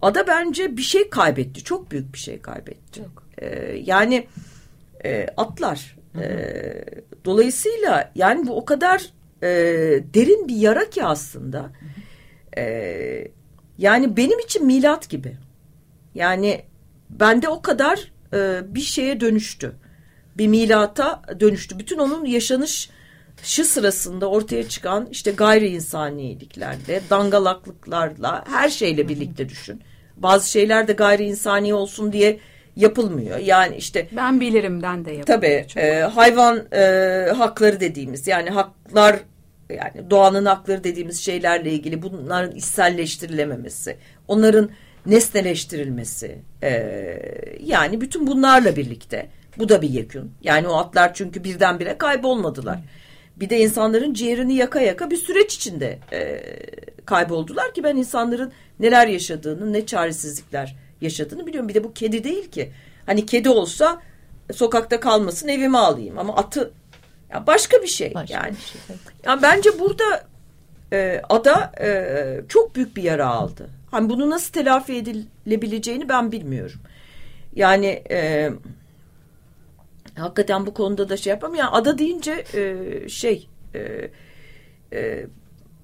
ada 0.03 0.27
bence 0.27 0.77
bir 0.77 0.83
şey 0.83 1.11
kaybetti. 1.11 1.64
Çok 1.64 1.90
büyük 1.90 2.12
bir 2.12 2.19
şey 2.19 2.40
kaybetti. 2.40 3.01
Çok. 3.01 3.23
E, 3.38 3.77
yani 3.85 4.27
e, 5.05 5.27
atlar. 5.37 5.97
E, 6.21 6.25
dolayısıyla 7.25 8.12
yani 8.14 8.47
bu 8.47 8.57
o 8.57 8.64
kadar 8.64 9.03
e, 9.43 9.49
derin 10.14 10.49
bir 10.49 10.57
yara 10.57 10.90
ki 10.90 11.05
aslında. 11.05 11.71
E, 12.57 12.64
yani 13.78 14.16
benim 14.16 14.38
için 14.38 14.66
milat 14.66 15.08
gibi. 15.08 15.37
Yani 16.14 16.62
bende 17.10 17.48
o 17.48 17.62
kadar 17.62 18.12
e, 18.32 18.60
bir 18.74 18.80
şeye 18.80 19.20
dönüştü. 19.20 19.72
Bir 20.38 20.46
milata 20.46 21.22
dönüştü. 21.40 21.78
Bütün 21.78 21.98
onun 21.98 22.24
yaşanış 22.24 22.90
şu 23.42 23.64
sırasında 23.64 24.30
ortaya 24.30 24.68
çıkan 24.68 25.08
işte 25.10 25.30
gayri 25.30 25.68
insaniliklerle, 25.68 27.00
dangalaklıklarla, 27.10 28.44
her 28.48 28.68
şeyle 28.68 29.08
birlikte 29.08 29.48
düşün. 29.48 29.82
Bazı 30.16 30.50
şeyler 30.50 30.88
de 30.88 30.92
gayri 30.92 31.24
insani 31.24 31.74
olsun 31.74 32.12
diye 32.12 32.40
yapılmıyor. 32.76 33.38
Yani 33.38 33.76
işte 33.76 34.08
ben 34.12 34.40
bilirimden 34.40 35.04
de 35.04 35.12
yapılıyor. 35.12 35.40
Tabii 35.40 35.80
e, 35.80 36.00
hayvan 36.00 36.66
e, 36.72 36.82
hakları 37.37 37.80
dediğimiz 37.80 38.26
yani 38.26 38.50
haklar 38.50 39.16
yani 39.70 40.11
doğanın 40.11 40.44
hakları 40.44 40.85
dediğimiz 40.85 41.20
şeylerle 41.20 41.72
ilgili 41.72 42.03
bunların 42.03 42.57
içselleştirilememesi, 42.57 43.96
onların 44.29 44.70
nesneleştirilmesi 45.07 46.38
e, 46.62 46.70
yani 47.61 48.00
bütün 48.00 48.27
bunlarla 48.27 48.77
birlikte 48.77 49.29
bu 49.59 49.68
da 49.68 49.83
bir 49.83 49.88
yekün. 49.88 50.33
Yani 50.42 50.68
o 50.68 50.74
atlar 50.74 51.14
çünkü 51.14 51.44
birdenbire 51.44 51.98
kaybolmadılar. 51.98 52.79
Bir 53.37 53.50
de 53.50 53.59
insanların 53.59 54.14
ciğerini 54.14 54.55
yaka 54.55 54.81
yaka 54.81 55.11
bir 55.11 55.16
süreç 55.16 55.55
içinde 55.55 55.98
e, 56.12 56.42
kayboldular 57.05 57.74
ki 57.74 57.85
ben 57.85 57.96
insanların 57.96 58.53
neler 58.81 59.07
yaşadığını, 59.07 59.72
ne 59.72 59.87
çaresizlikler 59.87 60.77
yaşadığını 61.00 61.46
biliyorum. 61.46 61.68
Bir 61.68 61.74
de 61.74 61.85
bu 61.85 61.92
kedi 61.92 62.24
değil 62.24 62.50
ki. 62.50 62.72
Hani 63.07 63.27
kedi 63.27 63.48
olsa 63.48 64.03
sokakta 64.53 65.00
kalmasın 65.00 65.48
evime 65.48 65.79
alayım 65.79 66.18
ama 66.18 66.37
atı 66.37 66.72
ya 67.35 67.47
başka 67.47 67.83
bir 67.83 67.87
şey 67.87 68.14
Başka 68.14 68.35
yani. 68.35 68.53
bir 68.53 68.62
şey, 68.62 68.81
evet. 68.88 68.99
Yani 69.25 69.42
bence 69.42 69.79
burada 69.79 70.25
e, 70.92 71.23
ada 71.29 71.73
e, 71.81 72.40
çok 72.49 72.75
büyük 72.75 72.97
bir 72.97 73.03
yara 73.03 73.27
aldı. 73.27 73.70
Hani 73.90 74.09
bunu 74.09 74.31
nasıl 74.31 74.53
telafi 74.53 74.94
edilebileceğini 74.94 76.09
ben 76.09 76.33
bilmiyorum. 76.33 76.81
Yani 77.55 78.03
e, 78.11 78.51
hakikaten 80.16 80.66
bu 80.66 80.75
konuda 80.75 81.09
da 81.09 81.16
şey 81.16 81.31
yapamam. 81.31 81.57
Yani 81.57 81.70
ada 81.70 81.99
deyince 81.99 82.44
e, 82.55 83.09
şey 83.09 83.49
e, 83.75 84.11
e, 84.92 85.27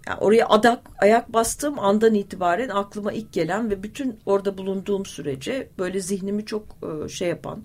yani 0.08 0.18
oraya 0.20 0.46
adak 0.48 0.80
ayak 0.98 1.32
bastığım 1.32 1.78
andan 1.78 2.14
itibaren 2.14 2.68
aklıma 2.68 3.12
ilk 3.12 3.32
gelen 3.32 3.70
ve 3.70 3.82
bütün 3.82 4.20
orada 4.26 4.58
bulunduğum 4.58 5.06
sürece 5.06 5.68
böyle 5.78 6.00
zihnimi 6.00 6.44
çok 6.44 6.64
e, 6.82 7.08
şey 7.08 7.28
yapan, 7.28 7.62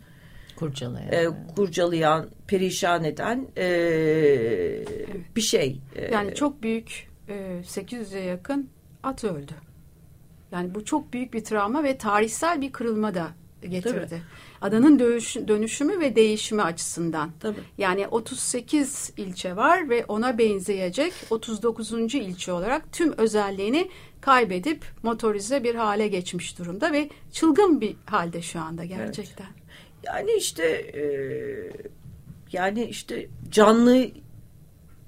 Kurcalayan. 0.55 1.11
e, 1.11 1.27
kurcalayan, 1.55 2.29
perişan 2.47 3.03
eden 3.03 3.47
e, 3.57 3.65
bir 5.35 5.41
şey. 5.41 5.79
E, 5.95 6.05
Yani 6.13 6.35
çok 6.35 6.63
büyük 6.63 7.07
e, 7.29 7.61
800'e 7.63 8.19
yakın 8.19 8.69
at 9.03 9.23
öldü. 9.23 9.51
Yani 10.51 10.75
bu 10.75 10.85
çok 10.85 11.13
büyük 11.13 11.33
bir 11.33 11.43
travma 11.43 11.83
ve 11.83 11.97
tarihsel 11.97 12.61
bir 12.61 12.71
kırılma 12.71 13.13
da 13.15 13.27
getirdi. 13.69 14.21
Adanın 14.61 14.99
dönüş, 14.99 15.35
dönüşümü 15.35 15.99
ve 15.99 16.15
değişimi 16.15 16.61
açısından. 16.61 17.31
Tabii. 17.39 17.59
Yani 17.77 18.07
38 18.07 19.13
ilçe 19.17 19.55
var 19.55 19.89
ve 19.89 20.05
ona 20.07 20.37
benzeyecek 20.37 21.13
39. 21.29 21.91
ilçe 22.13 22.51
olarak 22.51 22.93
tüm 22.93 23.17
özelliğini 23.17 23.89
kaybedip 24.21 24.85
motorize 25.03 25.63
bir 25.63 25.75
hale 25.75 26.07
geçmiş 26.07 26.59
durumda 26.59 26.93
ve 26.93 27.09
çılgın 27.31 27.81
bir 27.81 27.95
halde 28.05 28.41
şu 28.41 28.59
anda 28.59 28.85
gerçekten. 28.85 29.47
Yani 30.05 30.31
işte 30.37 30.65
e, 30.67 31.03
yani 32.51 32.83
işte 32.83 33.27
canlı 33.51 34.07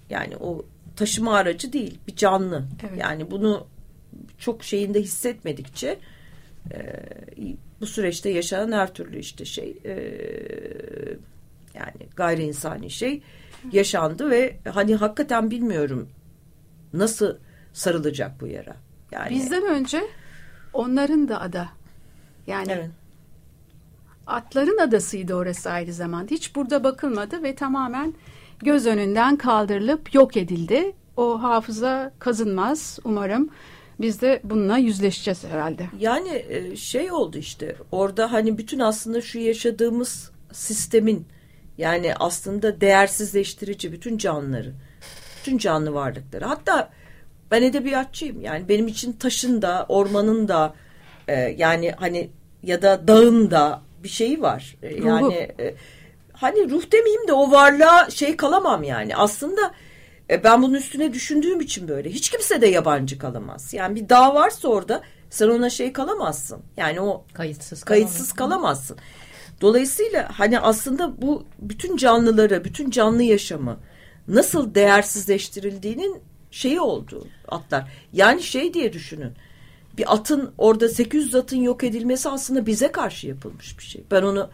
yani 0.10 0.38
o 0.38 0.66
taşıma 0.96 1.36
aracı 1.36 1.74
değil 1.74 2.00
bir 2.08 2.16
canlı. 2.16 2.64
Evet. 2.90 3.02
Yani 3.02 3.32
bunu 3.32 3.68
çok 4.38 4.64
şeyinde 4.64 5.02
hissetmedikçe 5.02 6.00
e, 6.74 6.80
bu 7.82 7.86
süreçte 7.86 8.30
yaşanan 8.30 8.72
her 8.72 8.94
türlü 8.94 9.20
işte 9.20 9.46
şey 9.46 9.78
e, 9.86 9.94
yani 11.74 12.10
gayri 12.16 12.44
insani 12.44 12.90
şey 12.90 13.22
yaşandı 13.72 14.30
ve 14.30 14.58
hani 14.74 14.96
hakikaten 14.96 15.52
bilmiyorum 15.52 16.10
nasıl 16.94 17.38
sarılacak 17.74 18.42
bu 18.42 18.48
yara. 18.48 18.76
Yani 19.12 19.30
Bizden 19.30 19.64
önce 19.64 20.04
onların 20.74 21.30
da 21.30 21.42
ada. 21.42 21.70
Yani 22.48 22.72
evet. 22.72 22.90
Atların 24.28 24.78
adasıydı 24.78 25.34
orası 25.36 25.72
aynı 25.72 25.94
zamanda. 25.94 26.34
Hiç 26.34 26.56
burada 26.56 26.84
bakılmadı 26.84 27.44
ve 27.44 27.56
tamamen 27.56 28.14
göz 28.60 28.86
önünden 28.86 29.36
kaldırılıp 29.36 30.14
yok 30.14 30.38
edildi. 30.38 30.94
O 31.18 31.42
hafıza 31.44 32.12
kazınmaz 32.20 33.00
umarım. 33.04 33.50
Biz 34.00 34.22
de 34.22 34.42
bununla 34.44 34.78
yüzleşeceğiz 34.78 35.44
herhalde. 35.44 35.90
Yani 36.00 36.46
e, 36.50 36.76
şey 36.76 37.12
oldu 37.12 37.38
işte 37.38 37.76
orada 37.92 38.32
hani 38.32 38.58
bütün 38.58 38.80
aslında 38.80 39.22
şu 39.22 39.40
yaşadığımız 39.40 40.32
sistemin 40.52 41.26
yani 41.78 42.14
aslında 42.20 42.82
değersizleştirici 42.82 43.92
bütün 43.92 44.18
canlıları, 44.18 44.74
bütün 45.40 45.58
canlı 45.58 45.94
varlıkları. 45.94 46.46
Hatta 46.46 46.90
ben 47.52 47.62
edebiyatçıyım 47.62 48.42
yani 48.42 48.70
benim 48.70 48.88
için 48.88 49.14
taşın 49.14 49.62
da 49.62 49.86
ormanın 49.90 50.48
da 50.48 50.74
e, 51.28 51.34
yani 51.34 51.92
hani 51.92 52.30
ya 52.64 52.82
da 52.82 53.08
dağın 53.08 53.52
da 53.52 53.82
bir 54.04 54.10
şeyi 54.10 54.42
var. 54.42 54.76
E, 54.84 54.98
Ruhu. 54.98 55.08
yani 55.08 55.34
e, 55.36 55.76
hani 56.34 56.70
ruh 56.70 56.92
demeyeyim 56.92 57.28
de 57.28 57.34
o 57.34 57.52
varlığa 57.52 58.10
şey 58.10 58.38
kalamam 58.38 58.84
yani. 58.84 59.16
Aslında 59.16 59.74
e, 60.30 60.44
ben 60.44 60.62
bunun 60.62 60.74
üstüne 60.74 61.14
düşündüğüm 61.14 61.62
için 61.62 61.88
böyle. 61.88 62.10
Hiç 62.10 62.30
kimse 62.30 62.62
de 62.62 62.68
yabancı 62.68 63.20
kalamaz. 63.20 63.74
Yani 63.74 63.96
bir 63.96 64.10
dağ 64.10 64.36
varsa 64.36 64.68
orada 64.68 65.02
sen 65.30 65.48
ona 65.48 65.70
şey 65.70 65.94
kalamazsın. 65.94 66.60
Yani 66.78 67.02
o 67.02 67.26
Kayıtsız 67.34 67.84
kayıtsız 67.84 68.34
kalamazsın. 68.34 68.98
Dolayısıyla 69.62 70.30
hani 70.40 70.60
aslında 70.60 71.22
bu 71.22 71.46
bütün 71.60 71.98
canlıları, 71.98 72.64
bütün 72.64 72.90
canlı 72.90 73.24
yaşamı 73.24 73.80
nasıl 74.28 74.76
değersizleştirildiğinin 74.76 76.22
şeyi 76.52 76.82
oldu 76.82 77.28
atlar. 77.48 77.92
Yani 78.14 78.44
şey 78.44 78.74
diye 78.74 78.94
düşünün. 78.94 79.34
Bir 79.98 80.14
atın 80.14 80.52
orada 80.58 80.90
800 80.90 81.36
atın 81.36 81.58
yok 81.58 81.84
edilmesi 81.84 82.30
aslında 82.30 82.66
bize 82.66 82.92
karşı 82.92 83.28
yapılmış 83.28 83.78
bir 83.78 83.84
şey. 83.84 84.04
Ben 84.12 84.24
onu 84.24 84.50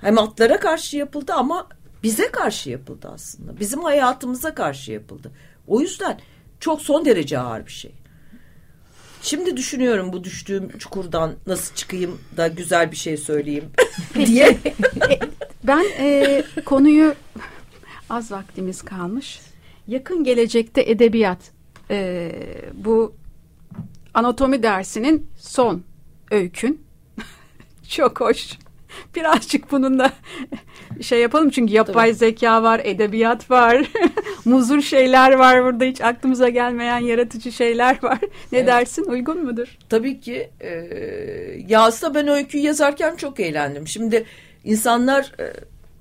hem 0.00 0.18
atlara 0.18 0.60
karşı 0.60 0.96
yapıldı 0.96 1.32
ama 1.32 1.68
bize 2.02 2.30
karşı 2.30 2.70
yapıldı 2.70 3.10
aslında. 3.14 3.60
Bizim 3.60 3.82
hayatımıza 3.82 4.54
karşı 4.54 4.92
yapıldı. 4.92 5.30
O 5.66 5.80
yüzden 5.80 6.20
çok 6.60 6.82
son 6.82 7.04
derece 7.04 7.38
ağır 7.38 7.66
bir 7.66 7.72
şey. 7.72 7.92
Şimdi 9.22 9.56
düşünüyorum 9.56 10.12
bu 10.12 10.24
düştüğüm 10.24 10.78
çukurdan 10.78 11.34
nasıl 11.46 11.74
çıkayım 11.74 12.18
da 12.36 12.48
güzel 12.48 12.90
bir 12.90 12.96
şey 12.96 13.16
söyleyeyim 13.16 13.70
diye. 14.14 14.58
Ben 15.64 15.84
e, 15.98 16.44
konuyu 16.64 17.14
az 18.10 18.32
vaktimiz 18.32 18.82
kalmış. 18.82 19.40
Yakın 19.88 20.24
gelecekte 20.24 20.82
edebiyat 20.82 21.38
e, 21.90 22.32
bu 22.74 23.14
anatomi 24.16 24.62
dersinin 24.62 25.30
son 25.38 25.82
öykün. 26.30 26.82
Çok 27.88 28.20
hoş. 28.20 28.58
Birazcık 29.14 29.72
bununla 29.72 30.12
şey 31.00 31.20
yapalım 31.20 31.50
çünkü 31.50 31.72
yapay 31.72 32.12
zeka 32.14 32.62
var, 32.62 32.80
edebiyat 32.84 33.50
var, 33.50 33.86
muzur 34.44 34.80
şeyler 34.82 35.32
var 35.32 35.64
burada 35.64 35.84
hiç 35.84 36.00
aklımıza 36.00 36.48
gelmeyen 36.48 36.98
yaratıcı 36.98 37.52
şeyler 37.52 38.02
var. 38.02 38.18
Ne 38.52 38.58
Evet. 38.58 38.66
dersin? 38.66 39.04
Uygun 39.04 39.44
mudur? 39.44 39.78
Tabii 39.88 40.20
ki 40.20 40.50
e, 40.60 40.70
ya 41.68 41.80
aslında 41.82 42.14
ben 42.14 42.28
öyküyü 42.28 42.64
yazarken 42.64 43.16
çok 43.16 43.40
eğlendim. 43.40 43.88
Şimdi 43.88 44.24
insanlar 44.64 45.32
e, 45.40 45.52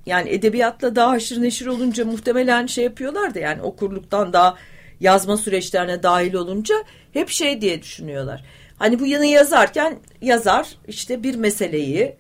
yani 0.06 0.30
edebiyatla 0.30 0.96
daha 0.96 1.12
haşır 1.12 1.42
neşir 1.42 1.68
olunca 1.68 2.06
muhtemelen 2.06 2.66
şey 2.66 2.84
yapıyorlar 2.84 3.34
da 3.34 3.40
yani 3.40 3.62
okurluktan 3.62 4.34
daha 4.34 4.56
yazma 5.00 5.38
süreçlerine 5.38 6.04
dahil 6.04 6.34
olunca 6.34 6.76
hep 7.14 7.30
şey 7.30 7.62
diye 7.62 7.82
düşünüyorlar. 7.82 8.44
Hani 8.80 9.00
bu 9.00 9.06
yanı 9.06 9.26
yazarken 9.26 9.98
yazar 10.22 10.68
işte 10.88 11.24
bir 11.24 11.36
meseleyi 11.36 12.16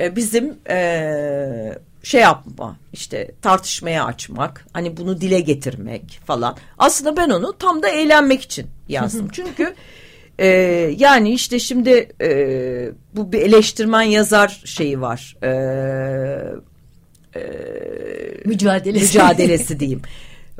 e, 0.00 0.16
bizim 0.16 0.54
e, 0.70 1.78
şey 2.02 2.20
yapma 2.20 2.76
işte 2.92 3.30
tartışmaya 3.42 4.04
açmak 4.04 4.66
hani 4.72 4.96
bunu 4.96 5.20
dile 5.20 5.40
getirmek 5.40 6.20
falan. 6.26 6.56
Aslında 6.78 7.16
ben 7.16 7.30
onu 7.30 7.58
tam 7.58 7.82
da 7.82 7.88
eğlenmek 7.88 8.42
için 8.42 8.66
yazdım. 8.88 9.28
Çünkü 9.32 9.74
e, 10.38 10.46
yani 10.98 11.32
işte 11.32 11.58
şimdi 11.58 12.08
e, 12.20 12.28
bu 13.14 13.32
bir 13.32 13.42
eleştirmen 13.42 14.02
yazar 14.02 14.62
şeyi 14.64 15.00
var. 15.00 15.36
E, 15.42 15.52
Mücadelesi. 18.44 19.04
mücadelesi 19.04 19.80
diyeyim. 19.80 20.02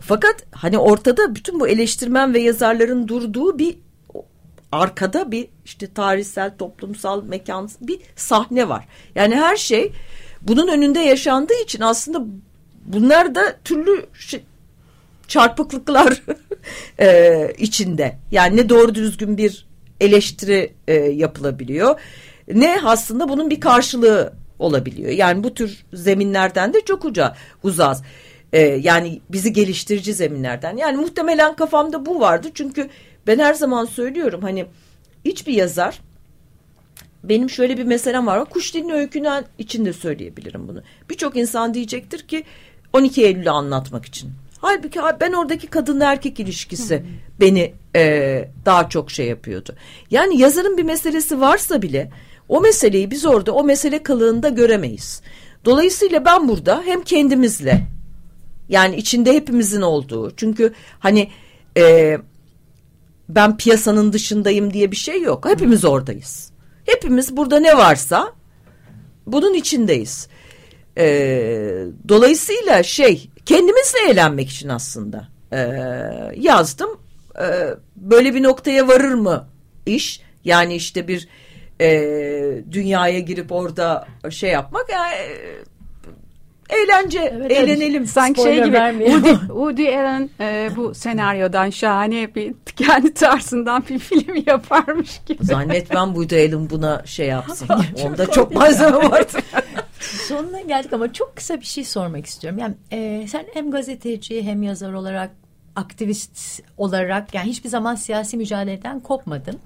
Fakat 0.01 0.35
hani 0.53 0.79
ortada 0.79 1.35
bütün 1.35 1.61
bu 1.61 1.69
eleştirmen 1.69 2.35
ve 2.35 2.41
yazarların 2.41 3.09
durduğu 3.09 3.59
bir 3.59 3.77
arkada 4.73 5.31
bir 5.31 5.49
işte 5.65 5.93
tarihsel, 5.93 6.57
toplumsal, 6.59 7.25
mekan 7.25 7.71
bir 7.81 7.99
sahne 8.17 8.69
var. 8.69 8.87
Yani 9.15 9.35
her 9.35 9.57
şey 9.57 9.93
bunun 10.43 10.69
önünde 10.69 11.01
yaşandığı 11.01 11.63
için 11.65 11.81
aslında 11.81 12.25
bunlar 12.85 13.35
da 13.35 13.57
türlü 13.65 14.07
şey- 14.19 14.45
çarpıklıklar 15.29 16.23
e, 17.01 17.53
içinde. 17.59 18.19
Yani 18.31 18.57
ne 18.57 18.69
doğru 18.69 18.95
düzgün 18.95 19.39
bir 19.39 19.67
eleştiri 20.01 20.73
e, 20.89 20.95
yapılabiliyor 20.95 22.01
ne 22.49 22.81
aslında 22.85 23.29
bunun 23.29 23.51
bir 23.51 23.61
karşılığı 23.61 24.33
olabiliyor. 24.59 25.11
Yani 25.11 25.45
bu 25.45 25.55
tür 25.55 25.85
zeminlerden 25.93 26.75
de 26.75 26.81
çok 26.81 27.05
uca 27.05 27.37
uzağız. 27.63 28.03
E, 28.57 28.61
yani 28.61 29.21
bizi 29.31 29.53
geliştirici 29.53 30.15
zeminlerden. 30.15 30.77
Yani 30.77 30.97
muhtemelen 30.97 31.57
kafamda 31.57 32.07
bu 32.07 32.21
vardı. 32.21 32.49
Çünkü 32.55 32.89
ben 33.27 33.39
her 33.39 33.55
zaman 33.55 33.85
söylüyorum 33.85 34.43
hani 34.43 34.67
hiçbir 35.25 35.53
yazar 35.53 36.01
benim 37.25 37.51
şöyle 37.51 37.79
bir 37.79 37.85
meselem 37.85 38.27
var. 38.27 38.45
Kuş 38.45 38.75
dilini 38.75 38.93
öykünün 38.93 39.45
içinde 39.59 39.93
söyleyebilirim 39.93 40.69
bunu. 40.69 40.83
Birçok 41.11 41.37
insan 41.37 41.75
diyecektir 41.75 42.19
ki 42.19 42.45
12 42.93 43.25
Eylül'ü 43.25 43.51
anlatmak 43.51 44.05
için. 44.05 44.31
Halbuki 44.59 45.01
ben 45.21 45.33
oradaki 45.33 45.67
kadın 45.67 46.01
erkek 46.01 46.41
ilişkisi 46.41 47.03
beni 47.41 47.75
e, 47.97 48.49
daha 48.65 48.89
çok 48.89 49.11
şey 49.11 49.27
yapıyordu. 49.27 49.75
Yani 50.11 50.41
yazarın 50.41 50.79
bir 50.79 50.83
meselesi 50.83 51.41
varsa 51.41 51.83
bile 51.83 52.11
o 52.49 52.61
meseleyi 52.61 53.11
biz 53.11 53.27
orada 53.27 53.53
o 53.53 53.65
mesele 53.65 54.03
kalığında 54.03 54.49
göremeyiz. 54.49 55.23
Dolayısıyla 55.65 56.25
ben 56.25 56.49
burada 56.49 56.83
hem 56.87 57.03
kendimizle 57.03 57.96
yani 58.69 58.97
içinde 58.97 59.33
hepimizin 59.33 59.83
olduğu 59.83 60.37
çünkü 60.37 60.73
hani 60.99 61.31
e, 61.77 62.19
ben 63.29 63.57
piyasanın 63.57 64.13
dışındayım 64.13 64.73
diye 64.73 64.91
bir 64.91 64.97
şey 64.97 65.23
yok. 65.23 65.49
Hepimiz 65.49 65.85
oradayız. 65.85 66.51
Hepimiz 66.87 67.37
burada 67.37 67.61
ne 67.61 67.77
varsa 67.77 68.33
bunun 69.27 69.55
içindeyiz. 69.55 70.29
E, 70.99 71.07
dolayısıyla 72.09 72.83
şey 72.83 73.31
kendimizle 73.47 73.99
eğlenmek 74.11 74.51
için 74.51 74.69
aslında 74.69 75.29
e, 75.53 75.59
yazdım. 76.37 76.91
E, 77.41 77.47
böyle 77.97 78.35
bir 78.35 78.43
noktaya 78.43 78.89
varır 78.89 79.15
mı 79.15 79.49
iş? 79.87 80.21
Yani 80.45 80.75
işte 80.75 81.09
bir 81.09 81.29
e, 81.81 81.89
dünyaya 82.73 83.19
girip 83.19 83.53
orada 83.53 84.09
şey 84.31 84.51
yapmak 84.51 84.91
yani 84.91 85.15
eğlence, 86.69 87.33
Evet, 87.37 87.51
eğlenelim. 87.51 87.97
evet. 87.97 88.11
Sanki 88.11 88.41
Spoiler 88.41 88.93
şey 88.93 88.99
gibi. 88.99 89.05
Woody, 89.07 89.31
Woody 89.47 89.89
Allen 89.89 90.31
e, 90.41 90.71
bu 90.77 90.95
senaryodan 90.95 91.71
şahane 91.71 92.35
bir 92.35 92.55
kendi 92.77 93.15
tarzından 93.15 93.85
bir 93.91 93.99
film 93.99 94.43
yaparmış 94.47 95.21
gibi. 95.27 95.45
Zannetmem 95.45 96.07
Woody 96.07 96.37
Allen 96.47 96.71
buna 96.71 97.03
şey 97.07 97.27
yapsın. 97.27 97.69
Onda 98.05 98.31
çok 98.31 98.55
malzeme 98.55 99.11
var. 99.11 99.25
Sonuna 100.29 100.61
geldik 100.61 100.93
ama 100.93 101.13
çok 101.13 101.37
kısa 101.37 101.61
bir 101.61 101.67
şey 101.67 101.85
sormak 101.85 102.27
istiyorum. 102.27 102.59
Yani 102.59 102.75
e, 102.91 103.27
sen 103.29 103.45
hem 103.55 103.71
gazeteci 103.71 104.43
hem 104.43 104.63
yazar 104.63 104.93
olarak 104.93 105.31
aktivist 105.77 106.63
olarak 106.77 107.35
yani 107.35 107.49
hiçbir 107.49 107.69
zaman 107.69 107.95
siyasi 107.95 108.37
mücadeleden 108.37 109.01
kopmadın. 109.01 109.59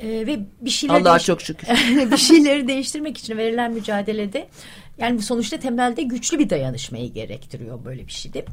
E, 0.00 0.08
ve 0.08 0.38
bir 0.60 0.70
şeyler 0.70 0.94
Allah'a 0.94 1.18
çok 1.18 1.42
şükür. 1.42 1.68
bir 2.12 2.16
şeyleri 2.16 2.68
değiştirmek 2.68 3.18
için 3.18 3.36
verilen 3.38 3.72
mücadelede 3.72 4.48
yani 4.98 5.22
sonuçta 5.22 5.56
temelde 5.56 6.02
güçlü 6.02 6.38
bir 6.38 6.50
dayanışmayı 6.50 7.12
gerektiriyor 7.12 7.84
böyle 7.84 8.06
bir 8.06 8.12
şeyde. 8.12 8.44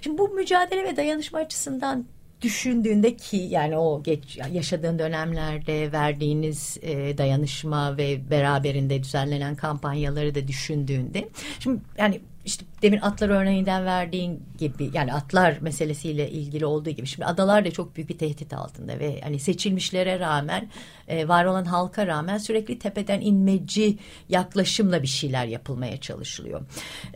Şimdi 0.00 0.18
bu 0.18 0.28
mücadele 0.28 0.84
ve 0.84 0.96
dayanışma 0.96 1.38
açısından 1.38 2.06
düşündüğünde 2.42 3.16
ki 3.16 3.36
yani 3.36 3.76
o 3.76 4.02
geç 4.02 4.38
yaşadığın 4.52 4.98
dönemlerde 4.98 5.92
verdiğiniz 5.92 6.78
e, 6.82 7.18
dayanışma 7.18 7.96
ve 7.96 8.30
beraberinde 8.30 9.02
düzenlenen 9.02 9.56
kampanyaları 9.56 10.34
da 10.34 10.48
düşündüğünde 10.48 11.28
şimdi 11.60 11.80
yani 11.98 12.20
işte 12.44 12.64
demin 12.82 13.00
atlar 13.00 13.28
örneğinden 13.28 13.84
verdiğin 13.84 14.42
gibi 14.58 14.90
yani 14.92 15.12
atlar 15.12 15.58
meselesiyle 15.60 16.30
ilgili 16.30 16.66
olduğu 16.66 16.90
gibi 16.90 17.06
şimdi 17.06 17.26
adalar 17.26 17.64
da 17.64 17.70
çok 17.70 17.96
büyük 17.96 18.08
bir 18.08 18.18
tehdit 18.18 18.52
altında 18.52 18.98
ve 18.98 19.20
hani 19.20 19.38
seçilmişlere 19.38 20.20
rağmen 20.20 20.68
e, 21.08 21.28
var 21.28 21.44
olan 21.44 21.64
halka 21.64 22.06
rağmen 22.06 22.38
sürekli 22.38 22.78
tepeden 22.78 23.20
inmeci 23.20 23.98
yaklaşımla 24.28 25.02
bir 25.02 25.08
şeyler 25.08 25.46
yapılmaya 25.46 26.00
çalışılıyor. 26.00 26.60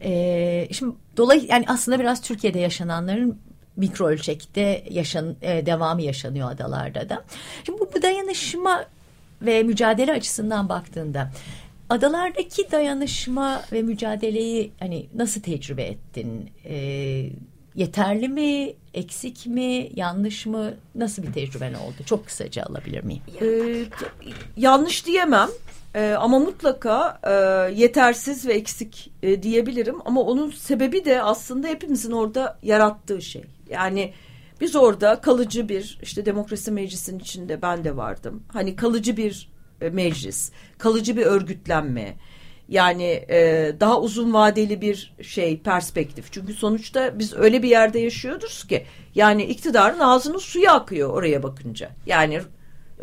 E, 0.03 0.69
şimdi 0.73 0.97
dolay 1.17 1.47
yani 1.49 1.64
aslında 1.69 1.99
biraz 1.99 2.23
Türkiye'de 2.23 2.59
yaşananların 2.59 3.38
mikro 3.77 4.07
ölçekte 4.07 4.85
yaşan, 4.91 5.37
e, 5.43 5.67
devamı 5.67 6.03
yaşanıyor 6.03 6.51
adalarda 6.51 7.09
da. 7.09 7.25
Şimdi 7.64 7.81
bu, 7.81 7.91
bu 7.95 8.03
dayanışma 8.03 8.85
ve 9.43 9.62
mücadele 9.62 10.12
açısından 10.12 10.69
baktığında 10.69 11.31
adalardaki 11.88 12.70
dayanışma 12.72 13.62
ve 13.72 13.83
mücadeleyi 13.83 14.72
hani 14.81 15.07
nasıl 15.14 15.40
tecrübe 15.40 15.83
ettin? 15.83 16.51
E, 16.64 16.77
yeterli 17.74 18.29
mi, 18.29 18.72
eksik 18.94 19.46
mi, 19.46 19.90
yanlış 19.94 20.46
mı? 20.46 20.74
Nasıl 20.94 21.22
bir 21.22 21.33
tecrüben 21.33 21.74
oldu? 21.74 21.96
Çok 22.07 22.27
kısaca 22.27 22.62
alabilir 22.62 23.05
miyim? 23.05 23.22
Ee, 23.42 23.85
yanlış 24.57 25.07
diyemem. 25.07 25.48
Ee, 25.94 26.11
ama 26.18 26.38
mutlaka 26.38 27.20
e, 27.22 27.33
yetersiz 27.74 28.46
ve 28.46 28.53
eksik 28.53 29.11
e, 29.22 29.42
diyebilirim. 29.42 29.96
Ama 30.05 30.20
onun 30.20 30.51
sebebi 30.51 31.05
de 31.05 31.22
aslında 31.22 31.68
hepimizin 31.68 32.12
orada 32.12 32.59
yarattığı 32.62 33.22
şey. 33.22 33.44
Yani 33.70 34.12
biz 34.61 34.77
orada 34.77 35.20
kalıcı 35.20 35.68
bir 35.68 35.98
işte 36.03 36.27
demokrasi 36.27 36.70
meclisinin 36.70 37.18
içinde 37.18 37.62
ben 37.62 37.85
de 37.85 37.96
vardım. 37.96 38.42
Hani 38.53 38.77
kalıcı 38.77 39.16
bir 39.16 39.48
meclis, 39.81 40.53
kalıcı 40.79 41.17
bir 41.17 41.27
örgütlenme. 41.27 42.17
Yani 42.69 43.25
e, 43.31 43.73
daha 43.81 44.01
uzun 44.01 44.35
vadeli 44.35 44.81
bir 44.81 45.14
şey 45.23 45.61
perspektif. 45.61 46.33
Çünkü 46.33 46.55
sonuçta 46.55 47.19
biz 47.19 47.35
öyle 47.35 47.62
bir 47.62 47.69
yerde 47.69 47.99
yaşıyoruz 47.99 48.67
ki 48.67 48.87
yani 49.14 49.45
iktidarın 49.45 49.99
ağzının 49.99 50.38
suyu 50.38 50.71
akıyor 50.71 51.11
oraya 51.11 51.43
bakınca. 51.43 51.91
Yani 52.07 52.41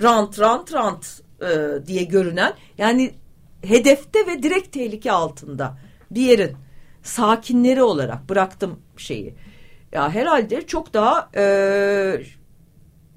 rant 0.04 0.40
rant 0.40 0.74
rant 0.74 1.22
e, 1.42 1.86
diye 1.88 2.04
görünen 2.04 2.54
yani 2.78 3.14
hedefte 3.62 4.28
ve 4.28 4.44
direkt 4.44 4.72
tehlike 4.72 5.12
altında 5.12 5.78
bir 6.12 6.22
yerin 6.22 6.58
sakinleri 7.04 7.84
olarak 7.84 8.30
bıraktım 8.30 8.80
şeyi. 8.98 9.36
Ya 9.92 10.10
herhalde 10.10 10.68
çok 10.68 10.94
daha 10.94 11.30
e, 11.36 11.46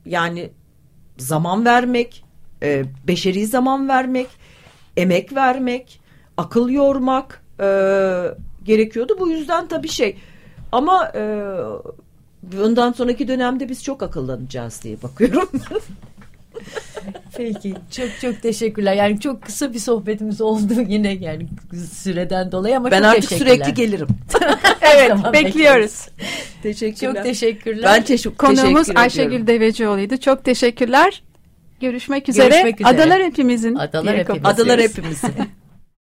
yani 0.07 0.51
zaman 1.19 1.65
vermek, 1.65 2.25
e, 2.63 2.85
beşeri 3.09 3.47
zaman 3.47 3.89
vermek, 3.89 4.27
emek 4.97 5.35
vermek, 5.35 6.01
akıl 6.37 6.69
yormak 6.69 7.43
e, 7.61 7.67
gerekiyordu. 8.65 9.17
Bu 9.21 9.31
yüzden 9.31 9.69
tabii 9.69 9.89
şey 9.89 10.17
ama 10.73 11.13
e, 11.15 11.23
bundan 12.43 12.93
sonraki 12.93 13.29
dönemde 13.29 13.69
biz 13.69 13.85
çok 13.85 14.03
akıllanacağız 14.03 14.83
diye 14.83 15.03
bakıyorum. 15.03 15.49
Peki 17.37 17.75
çok 17.91 18.09
çok 18.21 18.43
teşekkürler. 18.43 18.95
Yani 18.95 19.21
çok 19.21 19.43
kısa 19.43 19.73
bir 19.73 19.79
sohbetimiz 19.79 20.41
oldu 20.41 20.73
yine 20.89 21.13
yani 21.13 21.47
süreden 21.93 22.53
dolayı 22.53 22.77
ama 22.77 22.91
ben 22.91 23.03
çok 23.03 23.11
artık 23.11 23.33
sürekli 23.33 23.75
gelirim. 23.75 24.09
Evet 24.95 25.09
Tamam, 25.09 25.33
bekliyoruz. 25.33 26.09
Teşekkürler. 26.63 27.15
Çok 27.15 27.25
teşekkürler. 27.25 27.83
Ben 27.85 28.03
teşekkür, 28.03 28.37
Konuğumuz 28.37 28.81
teşekkür 28.81 29.01
Ayşegül. 29.01 29.47
Devecioğlu'ydu. 29.47 30.17
Çok 30.17 30.45
teşekkürler. 30.45 31.23
Görüşmek 31.81 32.29
üzere. 32.29 32.49
Görüşmek 32.49 32.81
üzere. 32.81 32.95
Adalar 32.95 33.23
hepimizin. 33.23 33.75
Adalar 33.75 34.17
hepimizin. 34.17 34.45
Adalar 34.45 34.81
hepimizin. 34.81 35.33